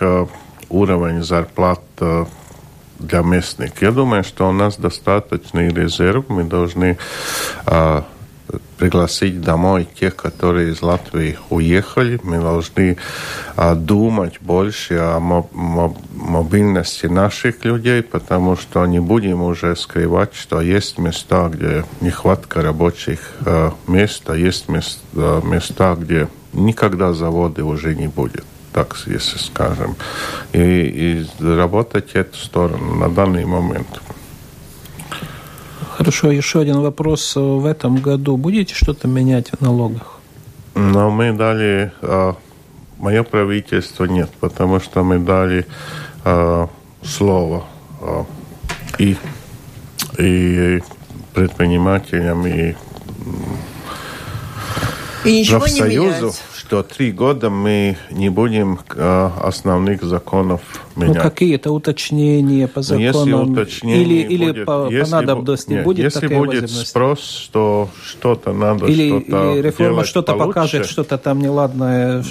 уровень 0.75 1.23
зарплат 1.23 1.81
э, 1.99 2.25
для 2.99 3.21
местных. 3.21 3.81
Я 3.81 3.91
думаю, 3.91 4.23
что 4.23 4.49
у 4.49 4.51
нас 4.51 4.77
достаточный 4.77 5.69
резерв. 5.69 6.25
Мы 6.29 6.43
должны 6.43 6.97
э, 7.65 8.01
пригласить 8.77 9.41
домой 9.41 9.87
тех, 9.99 10.15
которые 10.15 10.71
из 10.71 10.81
Латвии 10.81 11.37
уехали. 11.49 12.19
Мы 12.23 12.39
должны 12.39 12.97
э, 13.55 13.75
думать 13.75 14.39
больше 14.41 14.95
о 14.95 15.19
мобильности 15.19 17.07
наших 17.07 17.63
людей, 17.65 18.01
потому 18.01 18.55
что 18.55 18.85
не 18.85 18.99
будем 18.99 19.41
уже 19.41 19.75
скрывать, 19.75 20.35
что 20.35 20.61
есть 20.61 20.97
места, 20.97 21.49
где 21.49 21.85
нехватка 22.01 22.61
рабочих 22.61 23.19
э, 23.45 23.71
мест, 23.87 24.29
а 24.29 24.35
есть 24.35 24.69
места, 24.69 25.41
места, 25.43 25.95
где 25.95 26.27
никогда 26.53 27.13
заводы 27.13 27.63
уже 27.63 27.95
не 27.95 28.07
будет 28.07 28.45
так, 28.75 28.97
если 29.05 29.37
скажем, 29.37 29.95
и, 30.51 30.59
и 30.59 31.25
работать 31.41 32.11
эту 32.13 32.37
сторону 32.37 32.95
на 32.95 33.07
данный 33.07 33.45
момент. 33.45 33.87
Хорошо, 35.97 36.29
еще 36.29 36.59
один 36.59 36.81
вопрос. 36.81 37.37
В 37.37 37.65
этом 37.65 37.95
году 37.95 38.35
будете 38.35 38.75
что-то 38.75 39.07
менять 39.07 39.51
в 39.51 39.61
налогах? 39.61 40.19
Но 40.75 41.09
мы 41.09 41.31
дали... 41.31 41.93
А, 42.01 42.35
мое 42.97 43.23
правительство 43.23 44.03
нет, 44.03 44.29
потому 44.41 44.81
что 44.81 45.03
мы 45.03 45.19
дали 45.19 45.65
а, 46.25 46.67
слово 47.01 47.63
а, 48.01 48.25
и, 48.99 49.15
и 50.17 50.81
предпринимателям, 51.33 52.45
и, 52.45 52.75
и 55.23 55.39
ничего 55.39 55.65
не 55.65 55.79
менять 55.79 56.35
что 56.65 56.81
три 56.81 57.11
года 57.11 57.51
мы 57.51 57.95
не 58.09 58.29
будем 58.29 58.79
э, 58.95 59.29
основных 59.41 60.01
законов 60.01 60.61
ну, 60.95 61.03
менять. 61.03 61.17
Ну, 61.17 61.21
какие-то 61.21 61.71
уточнения 61.71 62.67
по 62.67 62.81
законам? 62.81 63.05
если 63.05 63.33
уточнения 63.33 64.01
или, 64.01 64.33
или 64.33 64.45
будет, 64.51 64.65
по, 64.65 64.87
если, 64.89 65.11
по 65.11 65.17
надобности 65.17 65.69
нет, 65.69 65.83
будет 65.83 66.03
Если 66.03 66.21
такая 66.21 66.39
будет 66.39 66.69
спрос, 66.71 67.19
что 67.19 67.89
что-то 68.03 68.53
надо 68.53 68.87
или, 68.87 69.09
что-то 69.09 69.53
Или 69.53 69.61
реформа 69.61 70.05
что-то 70.05 70.33
покажет, 70.33 70.87
что-то 70.87 71.19
там 71.19 71.39
неладное. 71.39 72.23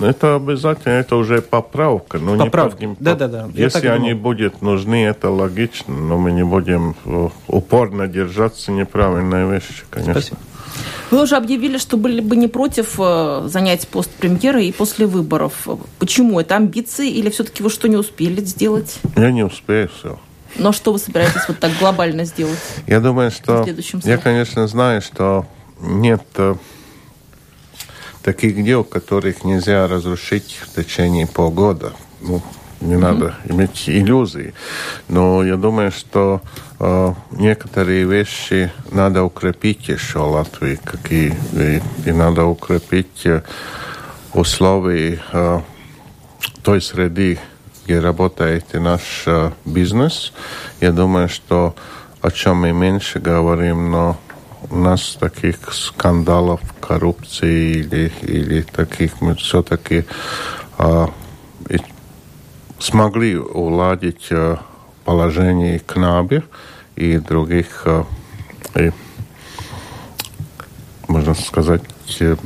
Это 0.00 0.36
обязательно, 0.36 0.92
это 0.92 1.16
уже 1.16 1.42
поправка. 1.42 2.18
Но 2.18 2.38
поправка, 2.38 2.86
не, 2.86 2.96
да, 2.98 3.14
да, 3.14 3.28
да. 3.28 3.48
Если 3.52 3.88
они 3.88 4.14
будут 4.14 4.62
нужны, 4.62 5.04
это 5.04 5.28
логично, 5.28 5.94
но 5.94 6.16
мы 6.16 6.32
не 6.32 6.44
будем 6.44 6.96
э, 7.04 7.28
упорно 7.46 8.08
держаться 8.08 8.72
неправильной 8.72 9.50
вещи, 9.50 9.84
конечно. 9.90 10.14
Спасибо. 10.14 10.38
Вы 11.10 11.22
уже 11.22 11.36
объявили, 11.36 11.78
что 11.78 11.96
были 11.96 12.20
бы 12.20 12.36
не 12.36 12.48
против 12.48 12.94
э, 12.98 13.42
занять 13.46 13.86
пост 13.88 14.10
премьера 14.10 14.62
и 14.62 14.72
после 14.72 15.06
выборов. 15.06 15.68
Почему? 15.98 16.40
Это 16.40 16.56
амбиции 16.56 17.10
или 17.10 17.30
все-таки 17.30 17.62
вы 17.62 17.70
что 17.70 17.88
не 17.88 17.96
успели 17.96 18.40
сделать? 18.42 18.98
Я 19.16 19.30
не 19.30 19.44
успею 19.44 19.90
все. 19.94 20.18
Но 20.56 20.72
что 20.72 20.92
вы 20.92 20.98
собираетесь 20.98 21.48
вот 21.48 21.58
так 21.58 21.72
глобально 21.78 22.24
сделать? 22.24 22.58
Я 22.86 23.00
думаю, 23.00 23.30
что... 23.30 23.66
Я, 24.04 24.18
конечно, 24.18 24.66
знаю, 24.66 25.02
что 25.02 25.46
нет 25.80 26.22
э, 26.36 26.54
таких 28.22 28.62
дел, 28.64 28.84
которых 28.84 29.44
нельзя 29.44 29.86
разрушить 29.88 30.58
в 30.62 30.74
течение 30.74 31.26
полгода. 31.26 31.92
Ну, 32.20 32.42
не 32.82 32.96
надо 32.96 33.34
иметь 33.44 33.88
иллюзий. 33.88 34.54
Но 35.08 35.44
я 35.44 35.56
думаю, 35.56 35.92
что 35.92 36.42
э, 36.78 37.14
некоторые 37.30 38.04
вещи 38.04 38.70
надо 38.90 39.22
укрепить 39.22 39.88
еще 39.88 40.18
Латвии, 40.18 40.78
какие, 40.82 41.34
и, 41.52 41.82
и 42.04 42.12
надо 42.12 42.44
укрепить 42.44 43.24
э, 43.24 43.42
условия 44.34 45.20
э, 45.32 45.60
той 46.62 46.80
среды, 46.80 47.38
где 47.84 48.00
работает 48.00 48.74
наш 48.74 49.24
э, 49.26 49.50
бизнес. 49.64 50.32
Я 50.80 50.92
думаю, 50.92 51.28
что 51.28 51.74
о 52.20 52.30
чем 52.30 52.58
мы 52.58 52.72
меньше 52.72 53.18
говорим, 53.18 53.90
но 53.90 54.16
у 54.70 54.76
нас 54.76 55.16
таких 55.18 55.72
скандалов, 55.72 56.60
коррупции 56.80 57.78
или, 57.78 58.12
или 58.22 58.62
таких 58.62 59.20
мы 59.20 59.34
все-таки 59.34 60.04
э, 60.78 61.06
смогли 62.82 63.38
уладить 63.38 64.26
э, 64.30 64.56
положение 65.04 65.78
КНАБе 65.78 66.42
и 66.96 67.18
других, 67.18 67.82
э, 67.84 68.04
и, 68.74 68.90
можно 71.06 71.34
сказать, 71.34 71.82
э, 72.20 72.36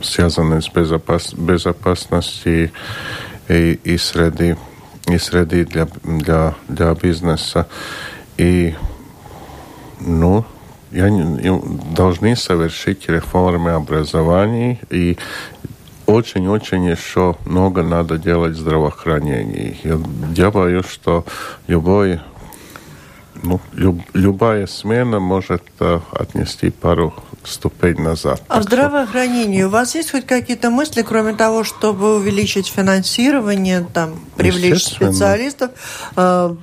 связанных 0.00 0.64
с 0.64 0.68
безопас 0.70 1.34
безопасностью 1.34 2.70
и, 3.48 3.78
и 3.84 3.98
среды, 3.98 4.56
и 5.06 5.18
среды 5.18 5.66
для, 5.66 5.86
для, 6.02 6.54
для 6.68 6.94
бизнеса. 6.94 7.66
И, 8.38 8.74
ну, 10.00 10.46
я, 10.92 11.10
должны 11.94 12.36
совершить 12.36 13.08
реформы 13.08 13.72
образования 13.72 14.78
и 14.88 15.18
очень-очень 16.06 16.84
еще 16.84 17.36
много 17.44 17.82
надо 17.82 18.18
делать 18.18 18.52
в 18.52 18.60
здравоохранении. 18.60 19.78
Я, 19.82 19.98
я 20.34 20.50
боюсь, 20.50 20.86
что 20.86 21.24
любой, 21.66 22.20
ну, 23.44 23.60
люб, 23.72 24.00
любая 24.14 24.66
смена 24.66 25.20
может 25.20 25.62
uh, 25.78 26.00
отнести 26.12 26.70
пару 26.70 27.14
ступень 27.48 28.00
назад. 28.00 28.42
А 28.48 28.60
в 28.60 28.62
здравоохранении 28.64 29.62
у 29.62 29.68
вас 29.68 29.94
есть 29.94 30.10
хоть 30.10 30.26
какие-то 30.26 30.70
мысли, 30.70 31.02
кроме 31.02 31.34
того, 31.34 31.64
чтобы 31.64 32.16
увеличить 32.16 32.66
финансирование, 32.68 33.86
там, 33.92 34.20
привлечь 34.36 34.84
специалистов? 34.84 35.70
Э, 36.16 36.54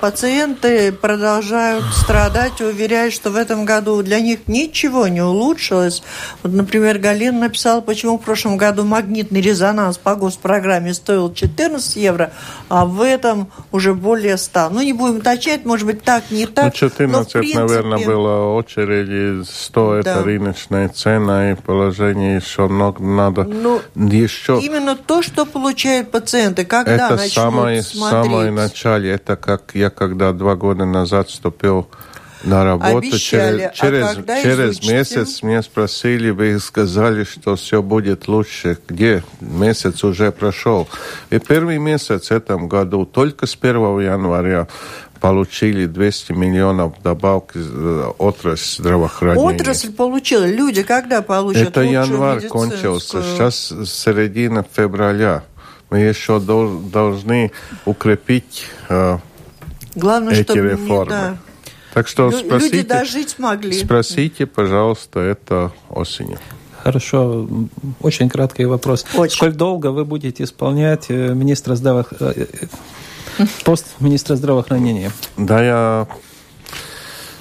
пациенты 0.00 0.92
продолжают 0.92 1.84
страдать 1.94 2.60
и 2.60 2.64
уверяют, 2.64 3.14
что 3.14 3.30
в 3.30 3.36
этом 3.36 3.64
году 3.64 4.02
для 4.02 4.20
них 4.20 4.40
ничего 4.46 5.08
не 5.08 5.22
улучшилось. 5.22 6.02
Вот, 6.42 6.52
например, 6.52 6.98
Галина 6.98 7.40
написала, 7.40 7.80
почему 7.80 8.18
в 8.18 8.22
прошлом 8.22 8.56
году 8.56 8.84
магнитный 8.84 9.40
резонанс 9.40 9.98
по 9.98 10.14
госпрограмме 10.14 10.94
стоил 10.94 11.32
14 11.32 11.96
евро, 11.96 12.32
а 12.68 12.84
в 12.84 13.00
этом 13.00 13.50
уже 13.72 13.94
более 13.94 14.36
100. 14.36 14.70
Ну, 14.70 14.82
не 14.82 14.92
будем 14.92 15.16
уточнять, 15.16 15.64
может 15.64 15.86
быть, 15.86 16.02
так, 16.02 16.25
не 16.30 16.46
так. 16.46 16.66
Ну, 16.66 16.70
14, 16.70 17.32
принципе... 17.32 17.58
наверное, 17.58 18.06
было 18.06 18.54
очереди, 18.54 19.44
100 19.44 19.90
да. 20.02 20.10
это 20.10 20.22
рыночная 20.22 20.88
цена 20.88 21.52
и 21.52 21.54
положение 21.54 22.36
еще 22.36 22.68
много 22.68 23.02
надо. 23.02 23.44
Ну, 23.44 23.80
еще... 23.94 24.60
Именно 24.62 24.96
то, 24.96 25.22
что 25.22 25.46
получают 25.46 26.10
пациенты, 26.10 26.64
когда 26.64 26.94
это 26.94 27.16
начнут 27.16 27.32
самое, 27.32 27.82
смотреть? 27.82 28.24
самое 28.24 28.50
начале. 28.50 29.10
Это 29.10 29.36
как 29.36 29.72
я 29.74 29.90
когда 29.90 30.32
два 30.32 30.56
года 30.56 30.84
назад 30.84 31.28
вступил 31.28 31.88
на 32.46 32.64
работу. 32.64 32.98
обещали. 32.98 33.70
Через, 33.74 34.04
а 34.04 34.42
через 34.42 34.72
изучите? 34.72 34.92
месяц 34.92 35.42
меня 35.42 35.62
спросили, 35.62 36.30
вы 36.30 36.58
сказали, 36.60 37.24
что 37.24 37.56
все 37.56 37.82
будет 37.82 38.28
лучше. 38.28 38.78
Где? 38.88 39.22
Месяц 39.40 40.04
уже 40.04 40.32
прошел. 40.32 40.88
И 41.30 41.38
первый 41.38 41.78
месяц 41.78 42.28
в 42.28 42.30
этом 42.30 42.68
году, 42.68 43.04
только 43.04 43.46
с 43.46 43.56
1 43.60 44.00
января, 44.00 44.68
получили 45.20 45.86
200 45.86 46.32
миллионов 46.32 46.94
добавки 47.02 47.58
э, 47.58 48.12
отрасль 48.18 48.82
здравоохранения. 48.82 49.54
Отрасль 49.54 49.92
получила. 49.92 50.44
Люди 50.46 50.82
когда 50.82 51.22
получат 51.22 51.68
Это 51.68 51.82
январь 51.82 52.36
медицинскую? 52.36 52.70
кончился. 52.70 53.22
Сейчас 53.22 53.56
середина 53.90 54.64
февраля. 54.70 55.42
Мы 55.90 55.98
еще 56.00 56.40
дол- 56.40 56.78
должны 56.80 57.52
укрепить 57.84 58.66
э, 58.88 59.18
Главное, 59.94 60.34
эти 60.34 60.42
чтобы 60.42 60.60
не- 60.62 60.68
реформы. 60.70 61.10
да. 61.10 61.36
Так 61.94 62.08
что 62.08 62.28
Лю- 62.28 62.38
спросите, 62.38 62.76
Люди 62.78 62.88
дожить 62.88 63.30
смогли. 63.30 63.72
спросите, 63.72 64.46
пожалуйста, 64.46 65.20
это 65.20 65.72
осенью. 65.88 66.38
Хорошо, 66.82 67.48
очень 68.00 68.28
краткий 68.28 68.64
вопрос. 68.66 69.06
Очень. 69.14 69.36
Сколь 69.36 69.52
долго 69.54 69.88
вы 69.88 70.04
будете 70.04 70.44
исполнять 70.44 71.06
э, 71.08 71.32
министра 71.34 71.74
здравоох... 71.74 72.12
э, 73.38 73.42
э, 73.42 73.46
пост 73.64 73.86
министра 74.00 74.36
здравоохранения? 74.36 75.10
Да, 75.36 75.62
я 75.62 76.06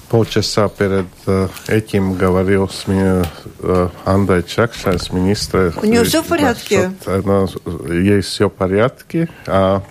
полчаса 0.09 0.67
перед 0.69 1.07
э, 1.27 1.47
этим 1.67 2.13
говорил 2.13 2.69
с 2.69 2.87
ми- 2.87 3.23
э, 3.59 3.89
Андой 4.05 4.43
Чакшай, 4.43 4.99
с 4.99 5.11
министром. 5.11 5.73
У 5.81 5.85
нее 5.85 6.03
всё 6.03 6.21
в 6.21 6.27
порядке? 6.27 6.91
Насчет, 7.05 7.07
она- 7.25 7.47
Ей 7.93 8.21
все 8.21 8.47
в 8.47 8.51
порядке, 8.53 9.29
а 9.47 9.81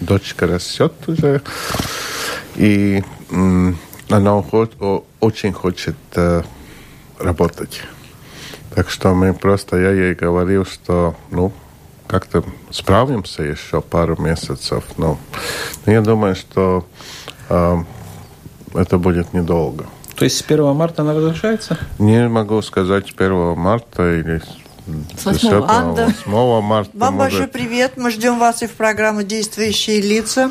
дочка 0.00 0.46
растет 0.46 0.92
уже. 1.06 1.42
И 2.56 3.02
она 4.08 4.36
очень 5.20 5.52
хочет 5.52 5.96
э, 6.14 6.42
работать. 7.18 7.82
Так 8.74 8.88
что 8.90 9.14
мы 9.14 9.34
просто, 9.34 9.76
я 9.76 9.90
ей 9.90 10.14
говорил, 10.14 10.64
что, 10.64 11.14
ну, 11.30 11.52
как-то 12.10 12.42
справимся 12.70 13.44
еще 13.44 13.80
пару 13.80 14.20
месяцев. 14.20 14.84
Но, 14.96 15.16
но 15.86 15.92
я 15.92 16.00
думаю, 16.00 16.34
что 16.34 16.84
э, 17.48 17.76
это 18.74 18.98
будет 18.98 19.32
недолго. 19.32 19.86
То 20.16 20.24
есть 20.24 20.38
с 20.38 20.42
1 20.42 20.74
марта 20.74 21.02
она 21.02 21.14
возвращается? 21.14 21.78
Не 22.00 22.28
могу 22.28 22.60
сказать 22.62 23.14
1 23.16 23.56
марта 23.56 24.18
или 24.18 24.42
С 25.16 25.24
8. 25.24 25.38
10 25.38 25.52
Анда. 25.68 26.12
8 26.26 26.66
марта. 26.66 26.90
Вам 26.94 27.14
может. 27.14 27.30
большой 27.30 27.46
привет. 27.46 27.92
Мы 27.96 28.10
ждем 28.10 28.40
вас 28.40 28.62
и 28.62 28.66
в 28.66 28.72
программу 28.72 29.22
«Действующие 29.22 30.00
лица». 30.00 30.50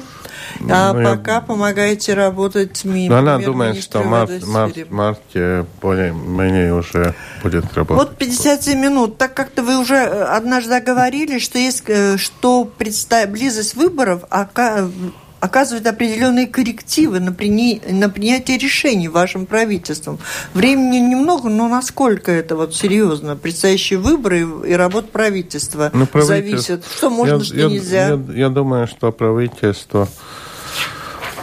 А 0.70 0.94
Ну, 0.94 1.00
я- 1.02 1.10
пока 1.16 1.42
помогаете 1.42 2.14
работать 2.14 2.84
ми- 2.86 3.10
Но 3.10 3.18
она 3.18 3.38
думает, 3.40 3.82
что 3.82 4.04
март, 4.04 4.46
март, 4.48 4.90
марте 4.92 5.66
более-менее 5.82 6.74
уже 6.74 7.16
будет 7.44 7.74
работать. 7.74 8.08
Вот 8.10 8.18
57 8.18 8.80
минут. 8.80 9.18
Так 9.18 9.34
как-то 9.34 9.64
вы 9.64 9.78
уже 9.80 9.96
э, 9.96 10.24
однажды 10.24 10.80
говорили, 10.80 11.40
что 11.40 11.58
есть, 11.58 11.84
э, 11.88 12.18
что 12.18 12.70
предста- 12.78 13.28
близость 13.28 13.76
выборов 13.76 14.24
ока- 14.30 14.90
оказывает 15.40 15.88
определенные 15.88 16.48
коррективы 16.48 17.20
на, 17.20 17.32
прини- 17.32 17.82
на 17.92 18.10
принятие 18.10 18.58
решений 18.58 19.08
вашим 19.08 19.46
правительством. 19.46 20.20
Времени 20.54 20.98
немного, 20.98 21.50
но 21.50 21.68
насколько 21.68 22.32
это 22.32 22.56
вот 22.56 22.76
серьезно? 22.76 23.36
Предстоящие 23.36 24.00
выборы 24.00 24.46
и, 24.68 24.74
работа 24.74 25.08
правительства 25.08 25.90
Ну, 25.94 26.06
правительство- 26.06 26.76
зависит. 26.78 26.86
Что 26.98 27.10
можно, 27.10 27.36
я, 27.38 27.44
что 27.44 27.56
я- 27.56 27.68
нельзя? 27.68 28.08
Я, 28.10 28.20
я 28.34 28.50
думаю, 28.50 28.88
что 28.88 29.12
правительство 29.12 30.08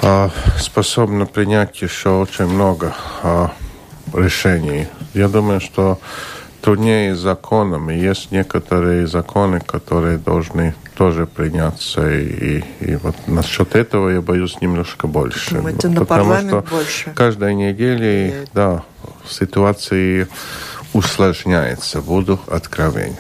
а, 0.02 0.30
способно 0.60 1.26
принять 1.26 1.80
еще 1.80 2.10
очень 2.10 2.46
много 2.46 2.94
а, 3.22 3.52
решений. 4.12 4.86
Я 5.14 5.28
думаю, 5.28 5.60
что 5.60 5.98
труднее 6.66 7.14
с 7.14 7.20
законами. 7.20 7.92
Есть 7.92 8.32
некоторые 8.32 9.06
законы, 9.06 9.60
которые 9.60 10.18
должны 10.18 10.74
тоже 10.96 11.24
приняться. 11.24 12.10
И, 12.10 12.58
и, 12.58 12.64
и 12.80 12.96
вот 12.96 13.14
насчет 13.28 13.76
этого 13.76 14.08
я 14.08 14.20
боюсь 14.20 14.60
немножко 14.60 15.06
больше. 15.06 15.54
Думаете, 15.54 15.86
на 15.86 16.00
Потому 16.04 16.34
что 16.38 16.64
больше? 16.68 17.12
каждой 17.14 17.54
неделе, 17.54 18.30
Влияет. 18.30 18.50
да, 18.52 18.82
ситуация 19.28 20.26
усложняется. 20.92 22.00
Буду 22.00 22.40
откровенен. 22.48 23.14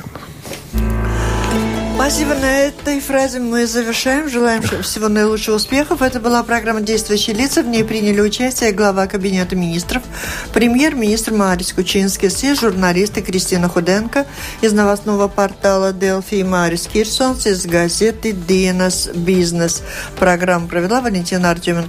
Спасибо. 2.08 2.36
На 2.36 2.60
этой 2.60 3.00
фразе 3.00 3.40
мы 3.40 3.66
завершаем. 3.66 4.28
Желаем 4.28 4.62
всего 4.62 5.08
наилучшего 5.08 5.56
успехов. 5.56 6.02
Это 6.02 6.20
была 6.20 6.44
программа 6.44 6.80
«Действующие 6.80 7.34
лица». 7.34 7.64
В 7.64 7.66
ней 7.66 7.82
приняли 7.82 8.20
участие 8.20 8.70
глава 8.70 9.08
Кабинета 9.08 9.56
министров, 9.56 10.04
премьер-министр 10.52 11.32
Марис 11.32 11.72
Кучинский, 11.72 12.28
все 12.28 12.54
журналисты 12.54 13.22
Кристина 13.22 13.68
Худенко 13.68 14.24
из 14.60 14.72
новостного 14.72 15.26
портала 15.26 15.92
«Делфи» 15.92 16.36
и 16.36 16.44
Марис 16.44 16.86
Кирсонс 16.86 17.44
из 17.48 17.66
газеты 17.66 18.30
«Dienas 18.30 19.12
Бизнес». 19.12 19.82
Программу 20.16 20.68
провела 20.68 21.00
Валентина 21.00 21.50
Артеменко. 21.50 21.88